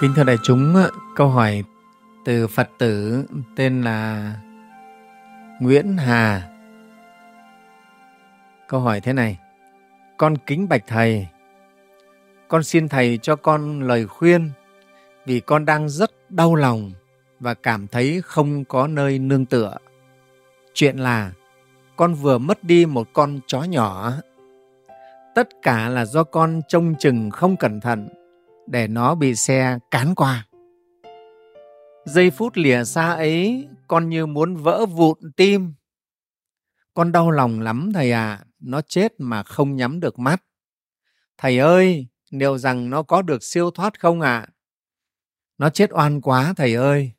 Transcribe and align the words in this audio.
Kính 0.00 0.14
thưa 0.16 0.24
đại 0.24 0.36
chúng, 0.42 0.76
câu 1.16 1.28
hỏi 1.28 1.64
từ 2.24 2.46
Phật 2.46 2.70
tử 2.78 3.24
tên 3.56 3.82
là 3.82 4.34
Nguyễn 5.60 5.96
Hà. 5.96 6.50
Câu 8.68 8.80
hỏi 8.80 9.00
thế 9.00 9.12
này: 9.12 9.38
Con 10.16 10.36
kính 10.46 10.68
bạch 10.68 10.82
thầy, 10.86 11.26
con 12.48 12.62
xin 12.62 12.88
thầy 12.88 13.18
cho 13.22 13.36
con 13.36 13.82
lời 13.82 14.06
khuyên 14.06 14.50
vì 15.26 15.40
con 15.40 15.64
đang 15.64 15.88
rất 15.88 16.30
đau 16.30 16.54
lòng 16.54 16.92
và 17.40 17.54
cảm 17.54 17.86
thấy 17.86 18.20
không 18.24 18.64
có 18.64 18.86
nơi 18.86 19.18
nương 19.18 19.46
tựa. 19.46 19.76
Chuyện 20.74 20.96
là 20.96 21.32
con 21.96 22.14
vừa 22.14 22.38
mất 22.38 22.64
đi 22.64 22.86
một 22.86 23.08
con 23.12 23.40
chó 23.46 23.62
nhỏ. 23.62 24.12
Tất 25.34 25.48
cả 25.62 25.88
là 25.88 26.04
do 26.04 26.24
con 26.24 26.60
trông 26.68 26.94
chừng 26.98 27.30
không 27.30 27.56
cẩn 27.56 27.80
thận 27.80 28.08
để 28.70 28.88
nó 28.88 29.14
bị 29.14 29.34
xe 29.34 29.78
cán 29.90 30.14
qua. 30.14 30.46
Giây 32.04 32.30
phút 32.30 32.56
lìa 32.56 32.84
xa 32.84 33.12
ấy, 33.12 33.68
con 33.88 34.08
như 34.08 34.26
muốn 34.26 34.56
vỡ 34.56 34.86
vụn 34.86 35.18
tim. 35.36 35.74
Con 36.94 37.12
đau 37.12 37.30
lòng 37.30 37.60
lắm 37.60 37.90
thầy 37.94 38.12
ạ, 38.12 38.38
à, 38.40 38.44
nó 38.58 38.80
chết 38.82 39.12
mà 39.18 39.42
không 39.42 39.76
nhắm 39.76 40.00
được 40.00 40.18
mắt. 40.18 40.42
Thầy 41.38 41.58
ơi, 41.58 42.06
liệu 42.30 42.58
rằng 42.58 42.90
nó 42.90 43.02
có 43.02 43.22
được 43.22 43.42
siêu 43.42 43.70
thoát 43.70 44.00
không 44.00 44.20
ạ? 44.20 44.38
À? 44.38 44.48
Nó 45.58 45.70
chết 45.70 45.90
oan 45.92 46.20
quá 46.20 46.54
thầy 46.56 46.74
ơi. 46.74 47.12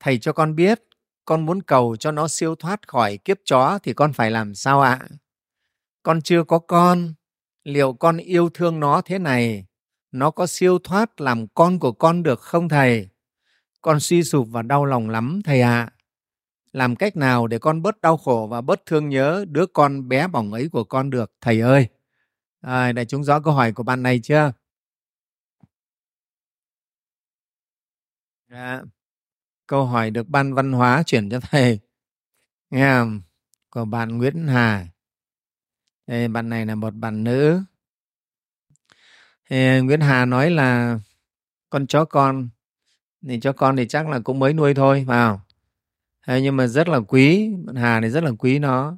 Thầy 0.00 0.18
cho 0.18 0.32
con 0.32 0.54
biết, 0.54 0.82
con 1.24 1.46
muốn 1.46 1.62
cầu 1.62 1.96
cho 1.96 2.10
nó 2.10 2.28
siêu 2.28 2.54
thoát 2.54 2.88
khỏi 2.88 3.16
kiếp 3.16 3.36
chó 3.44 3.78
thì 3.82 3.92
con 3.92 4.12
phải 4.12 4.30
làm 4.30 4.54
sao 4.54 4.80
ạ? 4.80 4.98
À? 5.00 5.08
Con 6.02 6.22
chưa 6.22 6.44
có 6.44 6.58
con, 6.58 7.14
liệu 7.64 7.92
con 7.92 8.16
yêu 8.16 8.48
thương 8.54 8.80
nó 8.80 9.00
thế 9.00 9.18
này 9.18 9.65
nó 10.18 10.30
có 10.30 10.46
siêu 10.46 10.78
thoát 10.78 11.20
làm 11.20 11.46
con 11.48 11.78
của 11.78 11.92
con 11.92 12.22
được 12.22 12.40
không 12.40 12.68
thầy? 12.68 13.08
Con 13.80 14.00
suy 14.00 14.22
sụp 14.22 14.48
và 14.50 14.62
đau 14.62 14.84
lòng 14.84 15.10
lắm 15.10 15.40
thầy 15.44 15.60
ạ. 15.60 15.70
À. 15.70 15.92
Làm 16.72 16.96
cách 16.96 17.16
nào 17.16 17.46
để 17.46 17.58
con 17.58 17.82
bớt 17.82 18.00
đau 18.00 18.16
khổ 18.16 18.46
và 18.50 18.60
bớt 18.60 18.86
thương 18.86 19.08
nhớ 19.08 19.44
đứa 19.48 19.66
con 19.66 20.08
bé 20.08 20.28
bỏng 20.28 20.52
ấy 20.52 20.68
của 20.68 20.84
con 20.84 21.10
được 21.10 21.32
thầy 21.40 21.60
ơi? 21.60 21.88
À, 22.60 22.92
đại 22.92 23.04
chúng 23.04 23.24
rõ 23.24 23.40
câu 23.40 23.54
hỏi 23.54 23.72
của 23.72 23.82
bạn 23.82 24.02
này 24.02 24.20
chưa? 24.22 24.52
À, 28.48 28.82
câu 29.66 29.84
hỏi 29.84 30.10
được 30.10 30.28
ban 30.28 30.54
văn 30.54 30.72
hóa 30.72 31.02
chuyển 31.06 31.30
cho 31.30 31.40
thầy. 31.40 31.80
Nghe 32.70 32.94
không? 32.94 33.22
Của 33.70 33.84
bạn 33.84 34.18
Nguyễn 34.18 34.46
Hà. 34.46 34.86
Đây, 36.06 36.28
bạn 36.28 36.48
này 36.48 36.66
là 36.66 36.74
một 36.74 36.94
bạn 36.94 37.24
nữ 37.24 37.62
thì 39.50 39.80
Nguyễn 39.80 40.00
Hà 40.00 40.24
nói 40.24 40.50
là 40.50 40.98
con 41.70 41.86
chó 41.86 42.04
con, 42.04 42.48
thì 43.28 43.40
chó 43.40 43.52
con 43.52 43.76
thì 43.76 43.88
chắc 43.88 44.08
là 44.08 44.20
cũng 44.20 44.38
mới 44.38 44.52
nuôi 44.52 44.74
thôi 44.74 45.04
vào. 45.06 45.40
Thế 46.26 46.40
nhưng 46.42 46.56
mà 46.56 46.66
rất 46.66 46.88
là 46.88 47.00
quý 47.08 47.50
bạn 47.64 47.76
Hà 47.76 48.00
này 48.00 48.10
rất 48.10 48.24
là 48.24 48.30
quý 48.38 48.58
nó. 48.58 48.96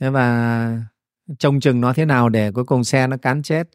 Thế 0.00 0.10
và 0.10 0.82
trông 1.38 1.60
chừng 1.60 1.80
nó 1.80 1.92
thế 1.92 2.04
nào 2.04 2.28
để 2.28 2.52
cuối 2.52 2.64
cùng 2.64 2.84
xe 2.84 3.06
nó 3.06 3.16
cán 3.16 3.42
chết. 3.42 3.68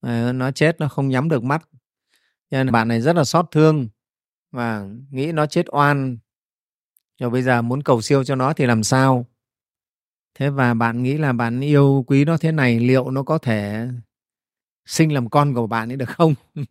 Ờ, 0.00 0.32
nó 0.32 0.50
chết 0.50 0.80
nó 0.80 0.88
không 0.88 1.08
nhắm 1.08 1.28
được 1.28 1.44
mắt. 1.44 1.68
Nên 2.50 2.72
bạn 2.72 2.88
này 2.88 3.00
rất 3.00 3.16
là 3.16 3.24
xót 3.24 3.46
thương 3.50 3.88
và 4.52 4.86
nghĩ 5.10 5.32
nó 5.32 5.46
chết 5.46 5.66
oan. 5.68 6.18
Rồi 7.18 7.30
bây 7.30 7.42
giờ 7.42 7.62
muốn 7.62 7.82
cầu 7.82 8.00
siêu 8.00 8.24
cho 8.24 8.34
nó 8.34 8.52
thì 8.52 8.66
làm 8.66 8.82
sao? 8.82 9.26
Thế 10.34 10.50
và 10.50 10.74
bạn 10.74 11.02
nghĩ 11.02 11.18
là 11.18 11.32
bạn 11.32 11.60
yêu 11.60 12.04
quý 12.06 12.24
nó 12.24 12.36
thế 12.36 12.52
này 12.52 12.80
liệu 12.80 13.10
nó 13.10 13.22
có 13.22 13.38
thể 13.38 13.88
sinh 14.86 15.12
làm 15.12 15.30
con 15.30 15.54
của 15.54 15.66
bạn 15.66 15.90
ấy 15.90 15.96
được 15.96 16.08
không? 16.08 16.34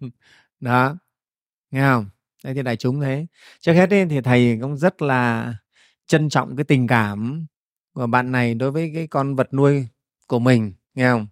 Đó 0.59 0.97
nghe 1.71 1.81
không? 1.81 2.09
Đây 2.43 2.53
thì 2.53 2.61
đại 2.61 2.75
chúng 2.75 3.01
thế. 3.01 3.25
Trước 3.59 3.73
hết 3.73 3.89
ấy, 3.89 4.05
thì 4.09 4.21
thầy 4.21 4.57
cũng 4.61 4.77
rất 4.77 5.01
là 5.01 5.53
trân 6.07 6.29
trọng 6.29 6.55
cái 6.55 6.63
tình 6.63 6.87
cảm 6.87 7.45
của 7.93 8.07
bạn 8.07 8.31
này 8.31 8.53
đối 8.53 8.71
với 8.71 8.91
cái 8.95 9.07
con 9.07 9.35
vật 9.35 9.53
nuôi 9.53 9.87
của 10.27 10.39
mình 10.39 10.73
nghe 10.93 11.09
không? 11.09 11.27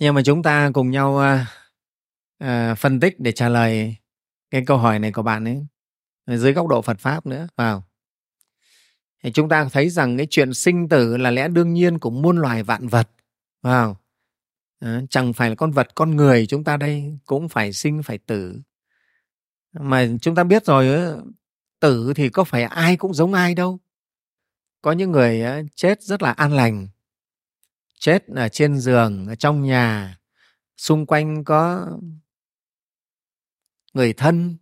Nhưng 0.00 0.14
mà 0.14 0.22
chúng 0.24 0.42
ta 0.42 0.70
cùng 0.74 0.90
nhau 0.90 1.12
uh, 1.14 1.40
uh, 2.44 2.78
phân 2.78 3.00
tích 3.00 3.20
để 3.20 3.32
trả 3.32 3.48
lời 3.48 3.96
cái 4.50 4.64
câu 4.66 4.78
hỏi 4.78 4.98
này 4.98 5.12
của 5.12 5.22
bạn 5.22 5.44
ấy 5.44 5.66
dưới 6.26 6.52
góc 6.52 6.66
độ 6.66 6.82
Phật 6.82 6.98
pháp 6.98 7.26
nữa. 7.26 7.48
Vào. 7.56 7.84
Thì 9.22 9.32
chúng 9.32 9.48
ta 9.48 9.68
thấy 9.72 9.90
rằng 9.90 10.16
cái 10.16 10.26
chuyện 10.30 10.54
sinh 10.54 10.88
tử 10.88 11.16
là 11.16 11.30
lẽ 11.30 11.48
đương 11.48 11.72
nhiên 11.74 11.98
của 11.98 12.10
muôn 12.10 12.36
loài 12.36 12.62
vạn 12.62 12.88
vật. 12.88 13.10
Vào 13.62 14.00
à, 14.80 15.00
chẳng 15.10 15.32
phải 15.32 15.48
là 15.48 15.54
con 15.54 15.70
vật 15.70 15.88
con 15.94 16.16
người 16.16 16.46
chúng 16.46 16.64
ta 16.64 16.76
đây 16.76 17.18
cũng 17.26 17.48
phải 17.48 17.72
sinh 17.72 18.02
phải 18.02 18.18
tử. 18.18 18.60
Mà 19.72 20.08
chúng 20.20 20.34
ta 20.34 20.44
biết 20.44 20.64
rồi 20.64 21.16
tử 21.80 22.12
thì 22.16 22.28
có 22.28 22.44
phải 22.44 22.62
ai 22.62 22.96
cũng 22.96 23.14
giống 23.14 23.34
ai 23.34 23.54
đâu. 23.54 23.78
Có 24.82 24.92
những 24.92 25.12
người 25.12 25.42
chết 25.74 26.02
rất 26.02 26.22
là 26.22 26.32
an 26.32 26.52
lành 26.52 26.88
chết 27.98 28.26
ở 28.26 28.48
trên 28.48 28.78
giường 28.78 29.26
ở 29.26 29.34
trong 29.34 29.62
nhà 29.62 30.18
xung 30.76 31.06
quanh 31.06 31.44
có 31.44 31.88
người 33.94 34.12
thân 34.12 34.56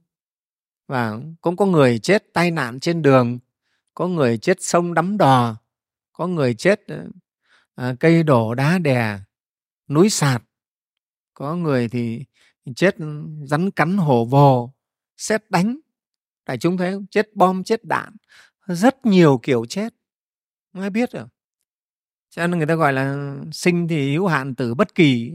và 0.86 1.18
cũng 1.40 1.56
có 1.56 1.66
người 1.66 1.98
chết 1.98 2.24
tai 2.32 2.50
nạn 2.50 2.80
trên 2.80 3.02
đường 3.02 3.38
có 3.94 4.08
người 4.08 4.38
chết 4.38 4.62
sông 4.62 4.94
đắm 4.94 5.18
đò 5.18 5.56
có 6.16 6.26
người 6.26 6.54
chết 6.54 6.80
à, 7.74 7.94
cây 8.00 8.22
đổ 8.22 8.54
đá 8.54 8.78
đè 8.78 9.18
núi 9.88 10.10
sạt. 10.10 10.42
Có 11.34 11.56
người 11.56 11.88
thì 11.88 12.24
chết 12.76 12.96
rắn 13.44 13.70
cắn 13.70 13.96
hổ 13.96 14.24
vồ 14.24 14.74
xét 15.16 15.50
đánh. 15.50 15.78
Tại 16.44 16.58
chúng 16.58 16.76
thấy 16.76 16.92
không? 16.92 17.06
Chết 17.06 17.34
bom, 17.34 17.64
chết 17.64 17.84
đạn. 17.84 18.16
Rất 18.66 19.06
nhiều 19.06 19.40
kiểu 19.42 19.64
chết. 19.68 19.94
Không 20.72 20.82
ai 20.82 20.90
biết 20.90 21.10
rồi 21.10 21.24
cho 22.36 22.46
nên 22.46 22.58
người 22.58 22.66
ta 22.66 22.74
gọi 22.74 22.92
là 22.92 23.34
sinh 23.52 23.88
thì 23.88 24.12
hữu 24.12 24.26
hạn 24.26 24.54
tử 24.54 24.74
bất 24.74 24.94
kỳ. 24.94 25.32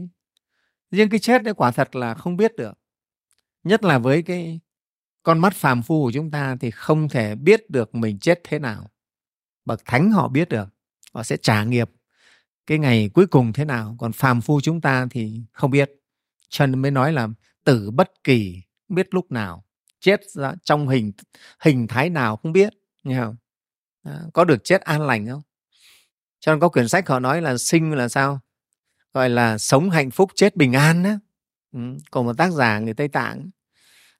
Riêng 0.90 1.08
cái 1.08 1.20
chết 1.20 1.42
đấy 1.42 1.54
quả 1.54 1.70
thật 1.70 1.96
là 1.96 2.14
không 2.14 2.36
biết 2.36 2.56
được. 2.56 2.78
Nhất 3.64 3.84
là 3.84 3.98
với 3.98 4.22
cái 4.22 4.60
con 5.22 5.38
mắt 5.38 5.54
phàm 5.54 5.82
phu 5.82 6.04
của 6.04 6.12
chúng 6.12 6.30
ta 6.30 6.56
thì 6.60 6.70
không 6.70 7.08
thể 7.08 7.34
biết 7.34 7.70
được 7.70 7.94
mình 7.94 8.18
chết 8.18 8.40
thế 8.44 8.58
nào. 8.58 8.90
Bậc 9.64 9.82
thánh 9.84 10.10
họ 10.10 10.28
biết 10.28 10.48
được. 10.48 10.68
Họ 11.14 11.22
sẽ 11.22 11.36
trả 11.36 11.64
nghiệp 11.64 11.90
cái 12.66 12.78
ngày 12.78 13.10
cuối 13.14 13.26
cùng 13.26 13.52
thế 13.52 13.64
nào? 13.64 13.96
Còn 13.98 14.12
phàm 14.12 14.40
phu 14.40 14.60
chúng 14.60 14.80
ta 14.80 15.06
thì 15.10 15.42
không 15.52 15.70
biết. 15.70 15.90
Cho 16.48 16.66
nên 16.66 16.82
mới 16.82 16.90
nói 16.90 17.12
là 17.12 17.28
tử 17.64 17.90
bất 17.90 18.10
kỳ 18.24 18.62
biết 18.88 19.14
lúc 19.14 19.32
nào 19.32 19.64
chết 20.00 20.20
ra 20.34 20.54
trong 20.64 20.88
hình 20.88 21.12
hình 21.60 21.86
thái 21.86 22.10
nào 22.10 22.36
không 22.36 22.52
biết 22.52 22.72
nghe 23.02 23.20
không? 23.20 23.36
À, 24.02 24.20
có 24.34 24.44
được 24.44 24.64
chết 24.64 24.80
an 24.80 25.02
lành 25.02 25.26
không? 25.26 25.42
Cho 26.40 26.52
nên 26.52 26.60
có 26.60 26.68
quyển 26.68 26.88
sách 26.88 27.08
họ 27.08 27.18
nói 27.18 27.42
là 27.42 27.58
sinh 27.58 27.92
là 27.92 28.08
sao? 28.08 28.40
Gọi 29.14 29.30
là 29.30 29.58
sống 29.58 29.90
hạnh 29.90 30.10
phúc 30.10 30.30
chết 30.34 30.56
bình 30.56 30.72
an 30.72 31.04
á. 31.04 31.18
Ừ. 31.72 31.78
còn 32.10 32.26
một 32.26 32.36
tác 32.38 32.52
giả 32.52 32.78
người 32.78 32.94
tây 32.94 33.08
tạng 33.08 33.50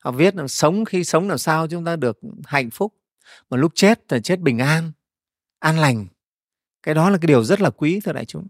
họ 0.02 0.12
viết 0.12 0.34
là 0.34 0.48
sống 0.48 0.84
khi 0.84 1.04
sống 1.04 1.28
làm 1.28 1.38
sao 1.38 1.66
chúng 1.68 1.84
ta 1.84 1.96
được 1.96 2.18
hạnh 2.44 2.70
phúc. 2.70 2.94
Mà 3.50 3.56
lúc 3.56 3.72
chết 3.74 4.12
là 4.12 4.20
chết 4.20 4.40
bình 4.40 4.58
an 4.58 4.92
an 5.58 5.78
lành 5.78 6.06
cái 6.82 6.94
đó 6.94 7.10
là 7.10 7.18
cái 7.18 7.26
điều 7.26 7.44
rất 7.44 7.60
là 7.60 7.70
quý 7.70 8.00
thưa 8.04 8.12
đại 8.12 8.24
chúng. 8.24 8.46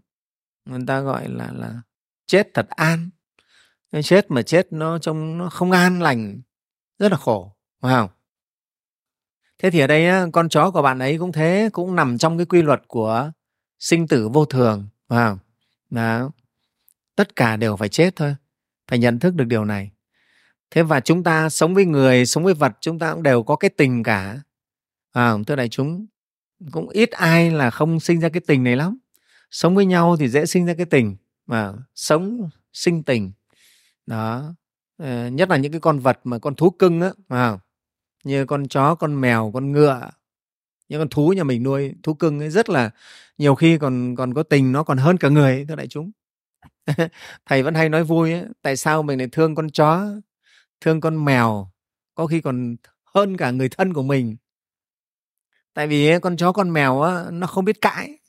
Người 0.65 0.79
ta 0.87 0.99
gọi 0.99 1.29
là 1.29 1.51
là 1.53 1.81
chết 2.25 2.47
thật 2.53 2.67
an. 2.69 3.09
Cái 3.91 4.03
chết 4.03 4.31
mà 4.31 4.41
chết 4.41 4.73
nó 4.73 4.99
trong 4.99 5.37
nó 5.37 5.49
không 5.49 5.71
an 5.71 6.01
lành 6.01 6.41
rất 6.99 7.11
là 7.11 7.17
khổ 7.17 7.55
phải 7.81 7.93
không? 7.93 8.09
Thế 9.57 9.71
thì 9.71 9.79
ở 9.79 9.87
đây 9.87 10.31
con 10.31 10.49
chó 10.49 10.71
của 10.71 10.81
bạn 10.81 10.99
ấy 10.99 11.17
cũng 11.17 11.31
thế 11.31 11.69
cũng 11.73 11.95
nằm 11.95 12.17
trong 12.17 12.37
cái 12.37 12.45
quy 12.45 12.61
luật 12.61 12.81
của 12.87 13.31
sinh 13.79 14.07
tử 14.07 14.29
vô 14.29 14.45
thường 14.45 14.87
phải 15.09 15.27
không? 15.27 15.39
Đó. 15.89 16.31
tất 17.15 17.35
cả 17.35 17.57
đều 17.57 17.75
phải 17.75 17.89
chết 17.89 18.15
thôi 18.15 18.35
phải 18.87 18.99
nhận 18.99 19.19
thức 19.19 19.35
được 19.35 19.45
điều 19.45 19.65
này. 19.65 19.91
Thế 20.71 20.83
và 20.83 20.99
chúng 20.99 21.23
ta 21.23 21.49
sống 21.49 21.75
với 21.75 21.85
người 21.85 22.25
sống 22.25 22.43
với 22.43 22.53
vật 22.53 22.71
chúng 22.81 22.99
ta 22.99 23.13
cũng 23.13 23.23
đều 23.23 23.43
có 23.43 23.55
cái 23.55 23.69
tình 23.69 24.03
cả 24.03 24.41
à, 25.11 25.33
thưa 25.47 25.55
đại 25.55 25.69
chúng 25.69 26.05
cũng 26.71 26.89
ít 26.89 27.11
ai 27.11 27.51
là 27.51 27.69
không 27.69 27.99
sinh 27.99 28.19
ra 28.19 28.29
cái 28.29 28.41
tình 28.47 28.63
này 28.63 28.75
lắm. 28.75 28.97
Sống 29.51 29.75
với 29.75 29.85
nhau 29.85 30.17
thì 30.19 30.27
dễ 30.27 30.45
sinh 30.45 30.65
ra 30.65 30.73
cái 30.73 30.85
tình 30.85 31.15
mà 31.45 31.73
sống 31.95 32.49
sinh 32.73 33.03
tình 33.03 33.31
đó 34.05 34.55
ờ, 34.97 35.27
nhất 35.29 35.49
là 35.49 35.57
những 35.57 35.71
cái 35.71 35.81
con 35.81 35.99
vật 35.99 36.19
mà 36.23 36.39
con 36.39 36.55
thú 36.55 36.69
cưng 36.69 37.01
á 37.01 37.11
à, 37.27 37.57
như 38.23 38.45
con 38.45 38.67
chó 38.67 38.95
con 38.95 39.21
mèo 39.21 39.51
con 39.53 39.71
ngựa 39.71 40.09
những 40.89 41.01
con 41.01 41.09
thú 41.09 41.33
nhà 41.33 41.43
mình 41.43 41.63
nuôi 41.63 41.93
thú 42.03 42.13
cưng 42.13 42.39
ấy 42.39 42.49
rất 42.49 42.69
là 42.69 42.91
nhiều 43.37 43.55
khi 43.55 43.77
còn 43.77 44.15
còn 44.15 44.33
có 44.33 44.43
tình 44.43 44.71
nó 44.71 44.83
còn 44.83 44.97
hơn 44.97 45.17
cả 45.17 45.29
người 45.29 45.65
thưa 45.69 45.75
đại 45.75 45.87
chúng. 45.87 46.11
Thầy 47.45 47.63
vẫn 47.63 47.73
hay 47.75 47.89
nói 47.89 48.03
vui 48.03 48.31
ấy, 48.31 48.45
tại 48.61 48.77
sao 48.77 49.03
mình 49.03 49.19
lại 49.19 49.27
thương 49.31 49.55
con 49.55 49.69
chó 49.69 50.05
thương 50.81 51.01
con 51.01 51.25
mèo 51.25 51.71
có 52.15 52.27
khi 52.27 52.41
còn 52.41 52.75
hơn 53.15 53.37
cả 53.37 53.51
người 53.51 53.69
thân 53.69 53.93
của 53.93 54.03
mình? 54.03 54.35
Tại 55.73 55.87
vì 55.87 56.19
con 56.19 56.37
chó 56.37 56.51
con 56.51 56.73
mèo 56.73 57.01
á, 57.01 57.25
nó 57.31 57.47
không 57.47 57.65
biết 57.65 57.81
cãi. 57.81 58.19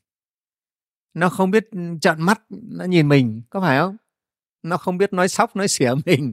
Nó 1.15 1.29
không 1.29 1.51
biết 1.51 1.71
ừ, 1.71 1.79
trợn 2.01 2.23
mắt 2.23 2.43
nó 2.51 2.85
nhìn 2.85 3.09
mình 3.09 3.43
có 3.51 3.61
phải 3.61 3.79
không? 3.79 3.97
Nó 4.63 4.77
không 4.77 4.99
biết 4.99 5.13
nói 5.13 5.29
sóc 5.29 5.57
nói 5.57 5.69
xỉa 5.69 5.95
mình. 6.07 6.33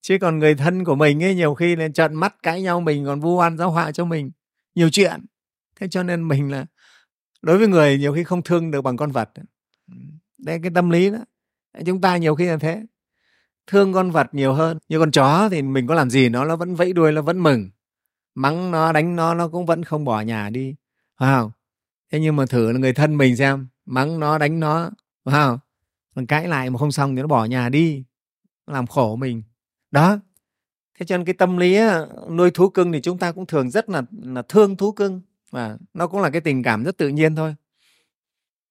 Chứ 0.00 0.18
còn 0.20 0.38
người 0.38 0.54
thân 0.54 0.84
của 0.84 0.94
mình 0.94 1.22
ấy 1.22 1.34
nhiều 1.34 1.54
khi 1.54 1.76
là 1.76 1.88
trợn 1.88 2.14
mắt 2.14 2.36
cãi 2.42 2.62
nhau 2.62 2.80
mình 2.80 3.04
còn 3.06 3.20
vu 3.20 3.36
oan 3.36 3.58
giáo 3.58 3.70
họa 3.70 3.92
cho 3.92 4.04
mình. 4.04 4.30
Nhiều 4.74 4.90
chuyện. 4.90 5.26
Thế 5.76 5.88
cho 5.90 6.02
nên 6.02 6.28
mình 6.28 6.50
là 6.50 6.66
đối 7.42 7.58
với 7.58 7.68
người 7.68 7.98
nhiều 7.98 8.14
khi 8.14 8.24
không 8.24 8.42
thương 8.42 8.70
được 8.70 8.82
bằng 8.82 8.96
con 8.96 9.10
vật. 9.10 9.30
Đây 10.38 10.60
cái 10.62 10.70
tâm 10.74 10.90
lý 10.90 11.10
đó. 11.10 11.18
Chúng 11.86 12.00
ta 12.00 12.16
nhiều 12.16 12.34
khi 12.34 12.46
là 12.46 12.56
thế. 12.56 12.82
Thương 13.66 13.92
con 13.92 14.10
vật 14.10 14.26
nhiều 14.32 14.52
hơn. 14.54 14.78
Như 14.88 14.98
con 14.98 15.10
chó 15.10 15.48
thì 15.48 15.62
mình 15.62 15.86
có 15.86 15.94
làm 15.94 16.10
gì 16.10 16.28
nó 16.28 16.44
nó 16.44 16.56
vẫn 16.56 16.74
vẫy 16.74 16.92
đuôi 16.92 17.12
nó 17.12 17.22
vẫn 17.22 17.42
mừng 17.42 17.70
mắng 18.34 18.70
nó 18.70 18.92
đánh 18.92 19.16
nó 19.16 19.34
nó 19.34 19.48
cũng 19.48 19.66
vẫn 19.66 19.84
không 19.84 20.04
bỏ 20.04 20.20
nhà 20.20 20.50
đi 20.50 20.74
phải 21.18 21.34
không? 21.34 21.50
Thế 22.12 22.20
nhưng 22.20 22.36
mà 22.36 22.46
thử 22.46 22.72
là 22.72 22.78
người 22.78 22.92
thân 22.92 23.16
mình 23.16 23.36
xem 23.36 23.68
mắng 23.86 24.20
nó 24.20 24.38
đánh 24.38 24.60
nó 24.60 24.90
phải 25.24 25.34
không? 25.34 25.58
Còn 26.14 26.26
cãi 26.26 26.48
lại 26.48 26.70
mà 26.70 26.78
không 26.78 26.92
xong 26.92 27.16
thì 27.16 27.22
nó 27.22 27.28
bỏ 27.28 27.44
nhà 27.44 27.68
đi 27.68 28.04
nó 28.66 28.72
làm 28.72 28.86
khổ 28.86 29.16
mình. 29.16 29.42
Đó. 29.90 30.18
Thế 30.98 31.06
cho 31.06 31.16
nên 31.16 31.26
cái 31.26 31.34
tâm 31.34 31.56
lý 31.56 31.78
nuôi 32.30 32.50
thú 32.50 32.68
cưng 32.68 32.92
thì 32.92 33.00
chúng 33.00 33.18
ta 33.18 33.32
cũng 33.32 33.46
thường 33.46 33.70
rất 33.70 33.88
là, 33.88 34.02
là 34.22 34.42
thương 34.48 34.76
thú 34.76 34.92
cưng 34.92 35.20
và 35.50 35.78
nó 35.94 36.06
cũng 36.06 36.20
là 36.20 36.30
cái 36.30 36.40
tình 36.40 36.62
cảm 36.62 36.84
rất 36.84 36.96
tự 36.96 37.08
nhiên 37.08 37.36
thôi. 37.36 37.54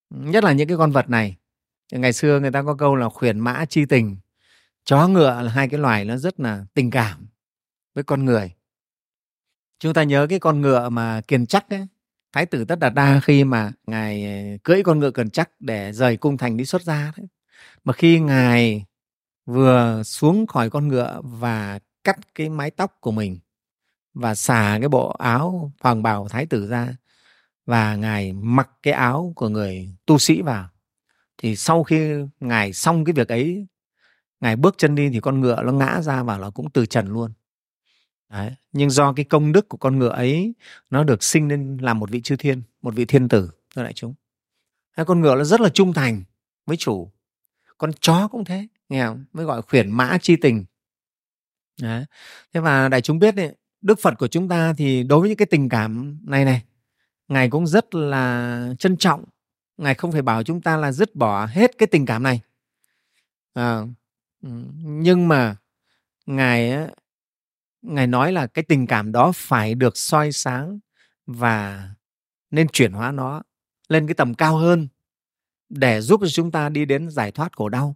Nhất 0.09 0.43
là 0.43 0.51
những 0.51 0.67
cái 0.67 0.77
con 0.77 0.91
vật 0.91 1.09
này. 1.09 1.37
Ngày 1.91 2.13
xưa 2.13 2.39
người 2.39 2.51
ta 2.51 2.63
có 2.63 2.75
câu 2.75 2.95
là 2.95 3.09
khuyển 3.09 3.39
mã 3.39 3.65
chi 3.65 3.85
tình. 3.85 4.17
Chó 4.85 5.07
ngựa 5.07 5.41
là 5.41 5.51
hai 5.51 5.69
cái 5.69 5.79
loài 5.79 6.05
nó 6.05 6.17
rất 6.17 6.39
là 6.39 6.65
tình 6.73 6.91
cảm 6.91 7.27
với 7.93 8.03
con 8.03 8.25
người 8.25 8.51
chúng 9.79 9.93
ta 9.93 10.03
nhớ 10.03 10.27
cái 10.29 10.39
con 10.39 10.61
ngựa 10.61 10.89
mà 10.89 11.21
kiền 11.21 11.45
chắc 11.45 11.69
ấy. 11.69 11.87
Thái 12.33 12.45
tử 12.45 12.65
tất 12.65 12.79
đạt 12.79 12.93
đa 12.93 13.19
khi 13.23 13.43
mà 13.43 13.71
ngài 13.87 14.25
ờ, 14.25 14.57
cưỡi 14.63 14.83
con 14.83 14.99
ngựa 14.99 15.11
kiền 15.11 15.29
chắc 15.29 15.49
để 15.59 15.93
rời 15.93 16.17
cung 16.17 16.37
thành 16.37 16.57
đi 16.57 16.65
xuất 16.65 16.81
gia 16.81 17.11
đấy. 17.17 17.27
Mà 17.83 17.93
khi 17.93 18.19
ngài 18.19 18.85
vừa 19.45 20.03
xuống 20.03 20.47
khỏi 20.47 20.69
con 20.69 20.87
ngựa 20.87 21.21
và 21.23 21.79
cắt 22.03 22.35
cái 22.35 22.49
mái 22.49 22.71
tóc 22.71 22.97
của 23.01 23.11
mình 23.11 23.39
và 24.13 24.35
xả 24.35 24.77
cái 24.79 24.89
bộ 24.89 25.09
áo 25.09 25.71
hoàng 25.81 26.03
bào 26.03 26.27
thái 26.27 26.45
tử 26.45 26.67
ra 26.67 26.95
và 27.65 27.95
ngài 27.95 28.33
mặc 28.33 28.69
cái 28.83 28.93
áo 28.93 29.33
của 29.35 29.49
người 29.49 29.89
tu 30.05 30.17
sĩ 30.17 30.41
vào, 30.41 30.69
thì 31.37 31.55
sau 31.55 31.83
khi 31.83 32.15
ngài 32.39 32.73
xong 32.73 33.05
cái 33.05 33.13
việc 33.13 33.27
ấy, 33.29 33.67
ngài 34.41 34.55
bước 34.55 34.75
chân 34.77 34.95
đi 34.95 35.09
thì 35.09 35.19
con 35.19 35.41
ngựa 35.41 35.63
nó 35.63 35.71
ngã 35.71 36.01
ra 36.01 36.23
và 36.23 36.37
nó 36.37 36.51
cũng 36.51 36.69
từ 36.71 36.85
trần 36.85 37.07
luôn. 37.07 37.31
Đấy. 38.29 38.51
nhưng 38.71 38.89
do 38.89 39.13
cái 39.13 39.25
công 39.25 39.51
đức 39.51 39.69
của 39.69 39.77
con 39.77 39.99
ngựa 39.99 40.09
ấy 40.09 40.53
nó 40.89 41.03
được 41.03 41.23
sinh 41.23 41.47
lên 41.47 41.77
làm 41.81 41.99
một 41.99 42.09
vị 42.11 42.21
chư 42.21 42.35
thiên 42.35 42.61
một 42.81 42.95
vị 42.95 43.05
thiên 43.05 43.29
tử 43.29 43.51
thưa 43.75 43.83
đại 43.83 43.93
chúng 43.93 44.13
Thế 44.97 45.03
con 45.07 45.21
ngựa 45.21 45.35
nó 45.35 45.43
rất 45.43 45.61
là 45.61 45.69
trung 45.69 45.93
thành 45.93 46.23
với 46.65 46.77
chủ 46.77 47.11
con 47.77 47.91
chó 47.99 48.27
cũng 48.27 48.45
thế 48.45 48.67
nghe 48.89 49.05
không 49.05 49.25
mới 49.33 49.45
gọi 49.45 49.61
khuyển 49.61 49.91
mã 49.91 50.17
chi 50.21 50.35
tình 50.35 50.65
Đấy. 51.81 52.05
thế 52.53 52.59
và 52.59 52.89
đại 52.89 53.01
chúng 53.01 53.19
biết 53.19 53.35
đấy, 53.35 53.55
đức 53.81 53.99
phật 53.99 54.13
của 54.19 54.27
chúng 54.27 54.49
ta 54.49 54.73
thì 54.77 55.03
đối 55.03 55.19
với 55.19 55.29
những 55.29 55.37
cái 55.37 55.45
tình 55.45 55.69
cảm 55.69 56.19
này 56.23 56.45
này 56.45 56.63
ngài 57.27 57.49
cũng 57.49 57.67
rất 57.67 57.95
là 57.95 58.73
trân 58.79 58.97
trọng 58.97 59.23
ngài 59.77 59.95
không 59.95 60.11
phải 60.11 60.21
bảo 60.21 60.43
chúng 60.43 60.61
ta 60.61 60.77
là 60.77 60.91
dứt 60.91 61.15
bỏ 61.15 61.45
hết 61.45 61.77
cái 61.77 61.87
tình 61.87 62.05
cảm 62.05 62.23
này 62.23 62.41
à, 63.53 63.81
nhưng 64.83 65.27
mà 65.27 65.55
ngài 66.25 66.87
ngài 67.81 68.07
nói 68.07 68.31
là 68.31 68.47
cái 68.47 68.63
tình 68.63 68.87
cảm 68.87 69.11
đó 69.11 69.31
phải 69.35 69.75
được 69.75 69.97
soi 69.97 70.31
sáng 70.31 70.79
và 71.25 71.89
nên 72.51 72.67
chuyển 72.67 72.91
hóa 72.91 73.11
nó 73.11 73.43
lên 73.89 74.07
cái 74.07 74.13
tầm 74.15 74.33
cao 74.33 74.57
hơn 74.57 74.87
để 75.69 76.01
giúp 76.01 76.19
cho 76.23 76.29
chúng 76.29 76.51
ta 76.51 76.69
đi 76.69 76.85
đến 76.85 77.09
giải 77.09 77.31
thoát 77.31 77.55
khổ 77.55 77.69
đau 77.69 77.95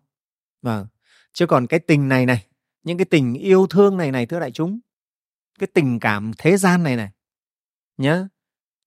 vâng 0.62 0.88
chứ 1.34 1.46
còn 1.46 1.68
cái 1.68 1.80
tình 1.80 2.08
này 2.08 2.26
này 2.26 2.48
những 2.84 2.98
cái 2.98 3.06
tình 3.06 3.34
yêu 3.34 3.68
thương 3.68 3.98
này 3.98 4.12
này 4.12 4.26
thưa 4.26 4.40
đại 4.40 4.52
chúng 4.52 4.80
cái 5.60 5.68
tình 5.74 6.00
cảm 6.00 6.32
thế 6.38 6.58
gian 6.58 6.84
này 6.84 6.96
này 6.96 7.12
nhớ 7.98 8.28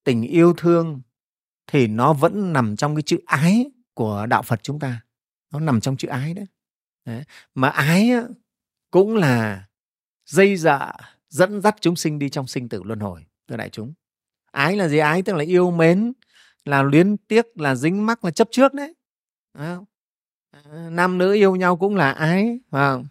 tình 0.05 0.23
yêu 0.23 0.55
thương 0.56 1.02
thì 1.67 1.87
nó 1.87 2.12
vẫn 2.12 2.52
nằm 2.52 2.76
trong 2.76 2.94
cái 2.96 3.02
chữ 3.02 3.19
ái 3.26 3.70
của 3.94 4.26
đạo 4.26 4.43
Phật 4.43 4.62
chúng 4.62 4.79
ta 4.79 5.00
nó 5.50 5.61
nằm 5.61 5.81
trong 5.81 5.96
chữ 5.96 6.08
ái 6.08 6.35
đấy, 6.35 6.46
đấy. 7.05 7.25
mà 7.55 7.69
ái 7.69 8.11
cũng 8.91 9.14
là 9.14 9.64
dây 10.26 10.56
dạ 10.56 10.93
dẫn 11.29 11.61
dắt 11.61 11.76
chúng 11.81 11.97
sinh 11.97 12.19
đi 12.19 12.29
trong 12.29 12.47
sinh 12.47 12.69
tử 12.69 12.82
luân 12.82 13.00
hồi, 13.00 13.26
thưa 13.49 13.56
đại 13.56 13.71
chúng. 13.71 13.93
Ái 14.53 14.76
là 14.76 14.88
gì? 14.88 14.99
Ái 14.99 15.23
tức 15.23 15.37
là 15.37 15.44
yêu 15.44 15.71
mến, 15.71 16.12
là 16.65 16.82
luyến 16.82 17.17
tiếc, 17.17 17.61
là 17.61 17.75
dính 17.75 18.06
mắc, 18.06 18.25
là 18.25 18.31
chấp 18.31 18.49
trước 18.50 18.75
đấy. 18.75 18.94
À, 19.53 19.79
nam 20.91 21.19
nữ 21.19 21.32
yêu 21.32 21.56
nhau 21.56 21.76
cũng 21.76 21.97
là 21.97 22.12
ái 22.12 22.59
không? 22.71 23.06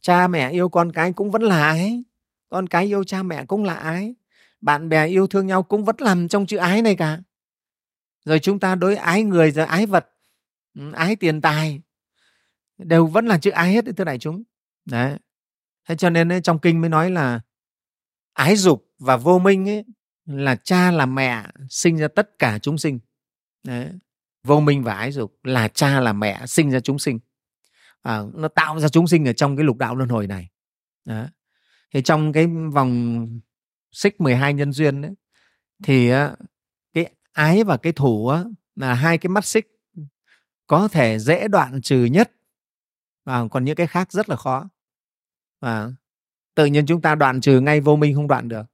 cha 0.00 0.28
mẹ 0.28 0.50
yêu 0.50 0.68
con 0.68 0.92
cái 0.92 1.12
cũng 1.12 1.30
vẫn 1.30 1.42
là 1.42 1.64
ái, 1.64 2.04
con 2.48 2.66
cái 2.66 2.86
yêu 2.86 3.04
cha 3.04 3.22
mẹ 3.22 3.44
cũng 3.44 3.64
là 3.64 3.74
ái, 3.74 4.14
bạn 4.60 4.88
bè 4.88 5.06
yêu 5.06 5.26
thương 5.26 5.46
nhau 5.46 5.62
cũng 5.62 5.84
vẫn 5.84 5.96
làm 5.98 6.28
trong 6.28 6.46
chữ 6.46 6.56
ái 6.56 6.82
này 6.82 6.96
cả. 6.96 7.20
Rồi 8.24 8.38
chúng 8.38 8.60
ta 8.60 8.74
đối 8.74 8.96
ái 8.96 9.22
người 9.22 9.50
rồi 9.50 9.66
ái 9.66 9.86
vật 9.86 10.08
ừ, 10.74 10.92
ái 10.92 11.16
tiền 11.16 11.40
tài, 11.40 11.80
đều 12.78 13.06
vẫn 13.06 13.26
là 13.26 13.38
chữ 13.38 13.50
ái 13.50 13.72
hết 13.72 13.84
đấy, 13.84 13.94
thưa 13.96 14.04
đại 14.04 14.18
chúng. 14.18 14.42
Đấy 14.84 15.16
thế 15.88 15.96
cho 15.96 16.10
nên 16.10 16.32
ấy, 16.32 16.40
trong 16.40 16.58
kinh 16.58 16.80
mới 16.80 16.90
nói 16.90 17.10
là 17.10 17.40
ái 18.32 18.56
dục 18.56 18.92
và 18.98 19.16
vô 19.16 19.38
minh 19.38 19.68
ấy 19.68 19.84
là 20.26 20.56
cha 20.56 20.90
là 20.90 21.06
mẹ 21.06 21.46
sinh 21.68 21.96
ra 21.96 22.08
tất 22.08 22.38
cả 22.38 22.58
chúng 22.58 22.78
sinh. 22.78 22.98
Đấy 23.64 23.88
vô 24.44 24.60
minh 24.60 24.82
và 24.82 24.94
ái 24.94 25.12
dục 25.12 25.38
là 25.42 25.68
cha 25.68 26.00
là 26.00 26.12
mẹ 26.12 26.46
sinh 26.46 26.70
ra 26.70 26.80
chúng 26.80 26.98
sinh. 26.98 27.18
À, 28.02 28.20
nó 28.34 28.48
tạo 28.48 28.80
ra 28.80 28.88
chúng 28.88 29.06
sinh 29.06 29.28
ở 29.28 29.32
trong 29.32 29.56
cái 29.56 29.64
lục 29.64 29.76
đạo 29.76 29.94
luân 29.94 30.08
hồi 30.08 30.26
này. 30.26 30.48
Đấy. 31.04 31.26
thì 31.94 32.02
trong 32.02 32.32
cái 32.32 32.46
vòng 32.72 33.26
xích 33.92 34.20
12 34.20 34.54
nhân 34.54 34.72
duyên 34.72 35.02
ấy, 35.02 35.14
thì 35.82 36.08
ờ, 36.08 36.36
cái 36.92 37.14
ái 37.32 37.64
và 37.64 37.76
cái 37.76 37.92
thủ 37.92 38.28
á, 38.28 38.44
là 38.74 38.94
hai 38.94 39.18
cái 39.18 39.28
mắt 39.28 39.44
xích 39.44 39.66
có 40.66 40.88
thể 40.88 41.18
dễ 41.18 41.48
đoạn 41.48 41.80
trừ 41.82 42.04
nhất 42.04 42.32
và 43.24 43.48
còn 43.48 43.64
những 43.64 43.76
cái 43.76 43.86
khác 43.86 44.12
rất 44.12 44.28
là 44.28 44.36
khó 44.36 44.68
và 45.62 45.92
tự 46.54 46.66
nhiên 46.66 46.86
chúng 46.86 47.00
ta 47.00 47.14
đoạn 47.14 47.40
trừ 47.40 47.60
ngay 47.60 47.80
vô 47.80 47.96
minh 47.96 48.14
không 48.14 48.28
đoạn 48.28 48.48
được. 48.48 48.66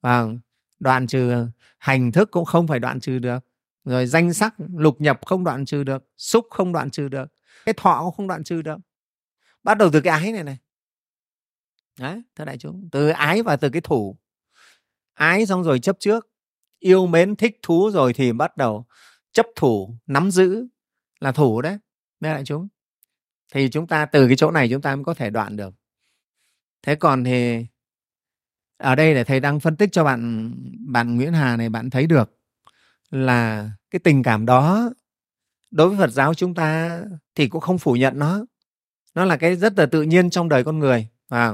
Và 0.00 0.26
đoạn 0.80 1.06
trừ 1.06 1.46
hành 1.78 2.12
thức 2.12 2.30
cũng 2.30 2.44
không 2.44 2.66
phải 2.66 2.78
đoạn 2.78 3.00
trừ 3.00 3.18
được. 3.18 3.38
Rồi 3.84 4.06
danh 4.06 4.32
sắc 4.32 4.54
lục 4.58 5.00
nhập 5.00 5.20
không 5.26 5.44
đoạn 5.44 5.64
trừ 5.64 5.84
được. 5.84 6.04
Xúc 6.16 6.46
không 6.50 6.72
đoạn 6.72 6.90
trừ 6.90 7.08
được. 7.08 7.28
Cái 7.66 7.74
thọ 7.76 8.02
cũng 8.04 8.14
không 8.16 8.28
đoạn 8.28 8.44
trừ 8.44 8.62
được. 8.62 8.76
Bắt 9.62 9.78
đầu 9.78 9.90
từ 9.92 10.00
cái 10.00 10.20
ái 10.20 10.32
này 10.32 10.44
này. 10.44 10.58
Đấy, 11.98 12.22
thưa 12.36 12.44
đại 12.44 12.58
chúng. 12.58 12.88
Từ 12.92 13.08
ái 13.08 13.42
và 13.42 13.56
từ 13.56 13.70
cái 13.70 13.80
thủ. 13.80 14.16
Ái 15.14 15.46
xong 15.46 15.62
rồi 15.62 15.78
chấp 15.78 15.96
trước. 16.00 16.28
Yêu 16.78 17.06
mến 17.06 17.36
thích 17.36 17.58
thú 17.62 17.90
rồi 17.90 18.12
thì 18.12 18.32
bắt 18.32 18.56
đầu 18.56 18.86
chấp 19.32 19.46
thủ, 19.56 19.98
nắm 20.06 20.30
giữ 20.30 20.66
là 21.20 21.32
thủ 21.32 21.62
đấy. 21.62 21.78
Mấy 22.20 22.32
đại 22.32 22.44
chúng. 22.44 22.68
Thì 23.52 23.68
chúng 23.70 23.86
ta 23.86 24.06
từ 24.06 24.26
cái 24.26 24.36
chỗ 24.36 24.50
này 24.50 24.68
chúng 24.70 24.82
ta 24.82 24.96
mới 24.96 25.04
có 25.04 25.14
thể 25.14 25.30
đoạn 25.30 25.56
được 25.56 25.74
thế 26.82 26.94
còn 26.94 27.24
thì 27.24 27.66
ở 28.76 28.94
đây 28.94 29.14
để 29.14 29.24
thầy 29.24 29.40
đang 29.40 29.60
phân 29.60 29.76
tích 29.76 29.88
cho 29.92 30.04
bạn 30.04 30.52
bạn 30.92 31.16
Nguyễn 31.16 31.32
Hà 31.32 31.56
này 31.56 31.68
bạn 31.68 31.90
thấy 31.90 32.06
được 32.06 32.38
là 33.10 33.70
cái 33.90 34.00
tình 34.00 34.22
cảm 34.22 34.46
đó 34.46 34.90
đối 35.70 35.88
với 35.88 35.98
Phật 35.98 36.10
giáo 36.10 36.34
chúng 36.34 36.54
ta 36.54 37.00
thì 37.34 37.48
cũng 37.48 37.60
không 37.60 37.78
phủ 37.78 37.92
nhận 37.92 38.18
nó. 38.18 38.44
Nó 39.14 39.24
là 39.24 39.36
cái 39.36 39.56
rất 39.56 39.72
là 39.78 39.86
tự 39.86 40.02
nhiên 40.02 40.30
trong 40.30 40.48
đời 40.48 40.64
con 40.64 40.78
người 40.78 41.08
à, 41.28 41.52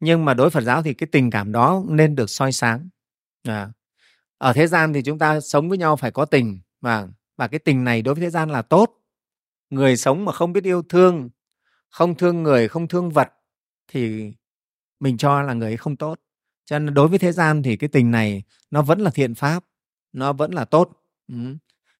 nhưng 0.00 0.24
mà 0.24 0.34
đối 0.34 0.44
với 0.44 0.50
Phật 0.50 0.64
giáo 0.64 0.82
thì 0.82 0.94
cái 0.94 1.06
tình 1.12 1.30
cảm 1.30 1.52
đó 1.52 1.82
nên 1.88 2.14
được 2.14 2.30
soi 2.30 2.52
sáng. 2.52 2.88
À, 3.42 3.70
ở 4.38 4.52
thế 4.52 4.66
gian 4.66 4.92
thì 4.92 5.02
chúng 5.02 5.18
ta 5.18 5.40
sống 5.40 5.68
với 5.68 5.78
nhau 5.78 5.96
phải 5.96 6.10
có 6.10 6.24
tình 6.24 6.60
và 6.80 7.08
và 7.36 7.48
cái 7.48 7.58
tình 7.58 7.84
này 7.84 8.02
đối 8.02 8.14
với 8.14 8.22
thế 8.22 8.30
gian 8.30 8.50
là 8.50 8.62
tốt. 8.62 8.92
Người 9.70 9.96
sống 9.96 10.24
mà 10.24 10.32
không 10.32 10.52
biết 10.52 10.64
yêu 10.64 10.82
thương 10.88 11.30
không 11.90 12.14
thương 12.14 12.42
người 12.42 12.68
không 12.68 12.88
thương 12.88 13.10
vật 13.10 13.28
thì 13.88 14.32
mình 15.00 15.16
cho 15.16 15.42
là 15.42 15.52
người 15.52 15.70
ấy 15.70 15.76
không 15.76 15.96
tốt 15.96 16.20
cho 16.64 16.78
nên 16.78 16.94
đối 16.94 17.08
với 17.08 17.18
thế 17.18 17.32
gian 17.32 17.62
thì 17.62 17.76
cái 17.76 17.88
tình 17.88 18.10
này 18.10 18.42
nó 18.70 18.82
vẫn 18.82 19.00
là 19.00 19.10
thiện 19.10 19.34
pháp 19.34 19.64
nó 20.12 20.32
vẫn 20.32 20.54
là 20.54 20.64
tốt 20.64 20.90
ừ. 21.28 21.56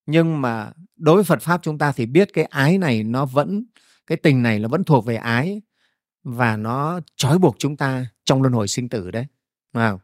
nhưng 0.07 0.41
mà 0.41 0.73
đối 0.97 1.15
với 1.15 1.25
phật 1.25 1.43
pháp 1.43 1.61
chúng 1.63 1.79
ta 1.79 1.93
thì 1.93 2.07
biết 2.07 2.33
cái 2.33 2.45
ái 2.45 2.79
này 2.79 3.03
nó 3.03 3.25
vẫn 3.25 3.65
cái 4.07 4.19
tình 4.19 4.43
này 4.43 4.59
nó 4.59 4.69
vẫn 4.69 4.85
thuộc 4.85 5.07
về 5.07 5.17
ái 5.17 5.63
và 6.25 6.57
nó 6.57 7.01
trói 7.17 7.39
buộc 7.39 7.57
chúng 7.59 7.77
ta 7.77 8.07
trong 8.25 8.43
luân 8.43 8.53
hồi 8.53 8.69
sinh 8.69 8.89
tử 8.89 9.11
đấy 9.11 9.27
wow. 9.73 9.99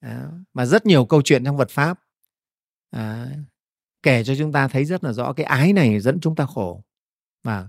Đó. 0.00 0.10
mà 0.54 0.66
rất 0.66 0.86
nhiều 0.86 1.04
câu 1.04 1.22
chuyện 1.22 1.44
trong 1.44 1.58
Phật 1.58 1.70
pháp 1.70 2.00
à, 2.90 3.26
kể 4.02 4.24
cho 4.24 4.34
chúng 4.38 4.52
ta 4.52 4.68
thấy 4.68 4.84
rất 4.84 5.04
là 5.04 5.12
rõ 5.12 5.32
cái 5.32 5.46
ái 5.46 5.72
này 5.72 6.00
dẫn 6.00 6.20
chúng 6.20 6.34
ta 6.34 6.46
khổ 6.46 6.84
và 7.42 7.68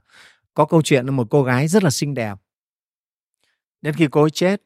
có 0.54 0.66
câu 0.66 0.82
chuyện 0.82 1.06
là 1.06 1.12
một 1.12 1.28
cô 1.30 1.44
gái 1.44 1.68
rất 1.68 1.84
là 1.84 1.90
xinh 1.90 2.14
đẹp 2.14 2.38
đến 3.82 3.96
khi 3.96 4.08
cô 4.12 4.22
ấy 4.22 4.30
chết, 4.30 4.62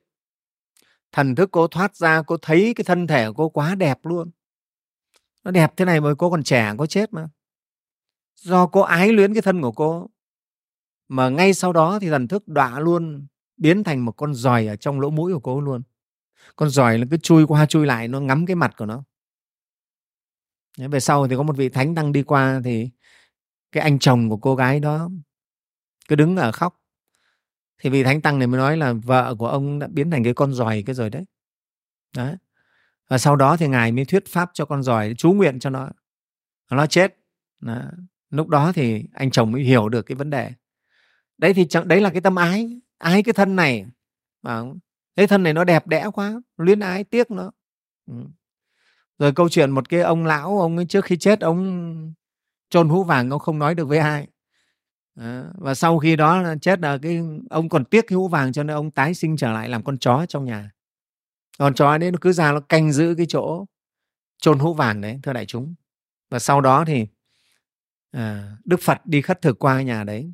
thần 1.12 1.36
thức 1.36 1.50
cô 1.52 1.68
thoát 1.68 1.96
ra, 1.96 2.22
cô 2.22 2.38
thấy 2.38 2.74
cái 2.76 2.84
thân 2.84 3.08
thể 3.08 3.28
của 3.28 3.34
cô 3.34 3.50
quá 3.50 3.76
đẹp 3.76 4.00
luôn. 4.04 4.32
Nó 5.44 5.52
đẹp 5.52 5.74
thế 5.78 5.86
này 5.86 6.02
mà 6.02 6.10
cô 6.18 6.32
còn 6.32 6.44
trẻ, 6.44 6.74
cô 6.78 6.86
chết 6.86 7.14
mà. 7.14 7.30
Do 8.36 8.68
cô 8.68 8.82
ái 8.82 9.12
luyến 9.12 9.34
cái 9.34 9.42
thân 9.42 9.62
của 9.62 9.72
cô, 9.72 10.10
mà 11.08 11.30
ngay 11.30 11.54
sau 11.54 11.74
đó 11.74 12.00
thì 12.00 12.10
thần 12.10 12.28
thức 12.28 12.48
đọa 12.48 12.80
luôn 12.80 13.28
biến 13.58 13.84
thành 13.84 14.06
một 14.06 14.12
con 14.12 14.34
giòi 14.34 14.68
ở 14.68 14.76
trong 14.76 15.00
lỗ 15.00 15.10
mũi 15.10 15.34
của 15.34 15.40
cô 15.40 15.62
luôn. 15.62 15.82
Con 16.56 16.70
giòi 16.70 16.98
nó 16.98 17.08
cứ 17.12 17.18
chui 17.18 17.48
qua, 17.48 17.66
chui 17.66 17.86
lại, 17.86 18.08
nó 18.08 18.20
ngắm 18.20 18.46
cái 18.46 18.56
mặt 18.56 18.78
của 18.78 18.86
nó. 18.86 19.04
Về 20.78 21.00
sau 21.00 21.28
thì 21.28 21.36
có 21.36 21.44
một 21.44 21.58
vị 21.58 21.70
thánh 21.70 21.96
đang 21.96 22.12
đi 22.12 22.24
qua 22.24 22.62
thì 22.64 22.90
cái 23.72 23.84
anh 23.84 24.00
chồng 24.00 24.30
của 24.30 24.38
cô 24.38 24.56
gái 24.56 24.80
đó 24.80 25.10
cứ 26.08 26.16
đứng 26.16 26.38
ở 26.38 26.52
khóc 26.52 26.81
thì 27.82 27.90
vị 27.90 28.04
thánh 28.04 28.22
tăng 28.22 28.40
này 28.40 28.48
mới 28.48 28.58
nói 28.58 28.78
là 28.78 28.94
vợ 28.94 29.36
của 29.36 29.48
ông 29.48 29.80
đã 29.80 29.88
biến 29.88 30.12
thành 30.12 30.24
cái 30.24 30.34
con 30.34 30.54
giòi 30.54 30.84
cái 30.86 30.96
rồi 30.96 31.10
đấy. 31.10 31.26
Đấy. 32.16 32.36
Và 33.10 33.18
sau 33.18 33.36
đó 33.36 33.58
thì 33.58 33.68
ngài 33.68 33.92
mới 33.92 34.06
thuyết 34.06 34.28
pháp 34.28 34.50
cho 34.54 34.66
con 34.66 34.84
giòi, 34.84 35.14
chú 35.18 35.34
nguyện 35.34 35.60
cho 35.60 35.70
nó. 35.70 35.90
Nó 36.72 36.88
chết. 36.88 37.18
Đó. 37.60 37.82
lúc 38.30 38.48
đó 38.48 38.72
thì 38.72 39.04
anh 39.14 39.32
chồng 39.32 39.52
mới 39.52 39.62
hiểu 39.64 39.90
được 39.90 40.02
cái 40.02 40.16
vấn 40.16 40.30
đề. 40.30 40.52
Đấy 41.38 41.54
thì 41.54 41.68
đấy 41.86 42.02
là 42.02 42.10
cái 42.10 42.22
tâm 42.22 42.36
ái. 42.36 42.82
Ái 42.98 43.24
cái 43.24 43.34
thân 43.34 43.56
này. 43.56 43.86
Và 44.42 44.64
cái 45.16 45.28
thân 45.28 45.44
này 45.44 45.54
nó 45.54 45.64
đẹp 45.64 45.88
đẽ 45.88 46.06
quá, 46.14 46.42
luyến 46.58 46.80
ái, 46.80 47.04
tiếc 47.04 47.32
nó. 47.32 47.52
Ừ. 48.08 48.14
rồi 49.20 49.34
câu 49.34 49.50
chuyện 49.50 49.72
một 49.72 49.90
cái 49.90 50.02
ông 50.02 50.26
lão, 50.26 50.60
ông 50.60 50.78
ấy 50.78 50.86
trước 50.86 51.06
khi 51.06 51.18
chết, 51.18 51.40
ông 51.40 52.14
chôn 52.70 52.90
hũ 52.90 53.04
vàng, 53.04 53.30
ông 53.30 53.40
không 53.40 53.60
nói 53.60 53.76
được 53.76 53.86
với 53.86 53.98
ai 53.98 54.28
và 55.56 55.74
sau 55.76 56.00
khi 56.00 56.16
đó 56.16 56.56
chết 56.62 56.80
là 56.80 56.98
cái 57.02 57.22
ông 57.50 57.70
còn 57.70 57.86
tiếc 57.86 58.08
cái 58.08 58.16
hũ 58.16 58.28
vàng 58.28 58.54
cho 58.54 58.64
nên 58.64 58.76
ông 58.76 58.92
tái 58.92 59.14
sinh 59.14 59.38
trở 59.38 59.52
lại 59.52 59.70
làm 59.70 59.84
con 59.84 59.98
chó 59.98 60.26
trong 60.26 60.46
nhà. 60.46 60.72
Con 61.58 61.74
chó 61.74 61.98
đấy 61.98 62.12
nó 62.12 62.18
cứ 62.22 62.34
ra 62.34 62.52
nó 62.52 62.60
canh 62.60 62.92
giữ 62.92 63.16
cái 63.18 63.26
chỗ 63.30 63.66
chôn 64.42 64.60
hũ 64.60 64.74
vàng 64.74 65.02
đấy 65.02 65.20
thưa 65.24 65.34
đại 65.34 65.46
chúng. 65.46 65.76
Và 66.30 66.40
sau 66.40 66.62
đó 66.62 66.86
thì 66.86 67.08
à, 68.12 68.58
đức 68.66 68.80
phật 68.82 69.06
đi 69.06 69.22
khất 69.22 69.42
thực 69.42 69.60
qua 69.60 69.82
nhà 69.82 70.04
đấy. 70.04 70.34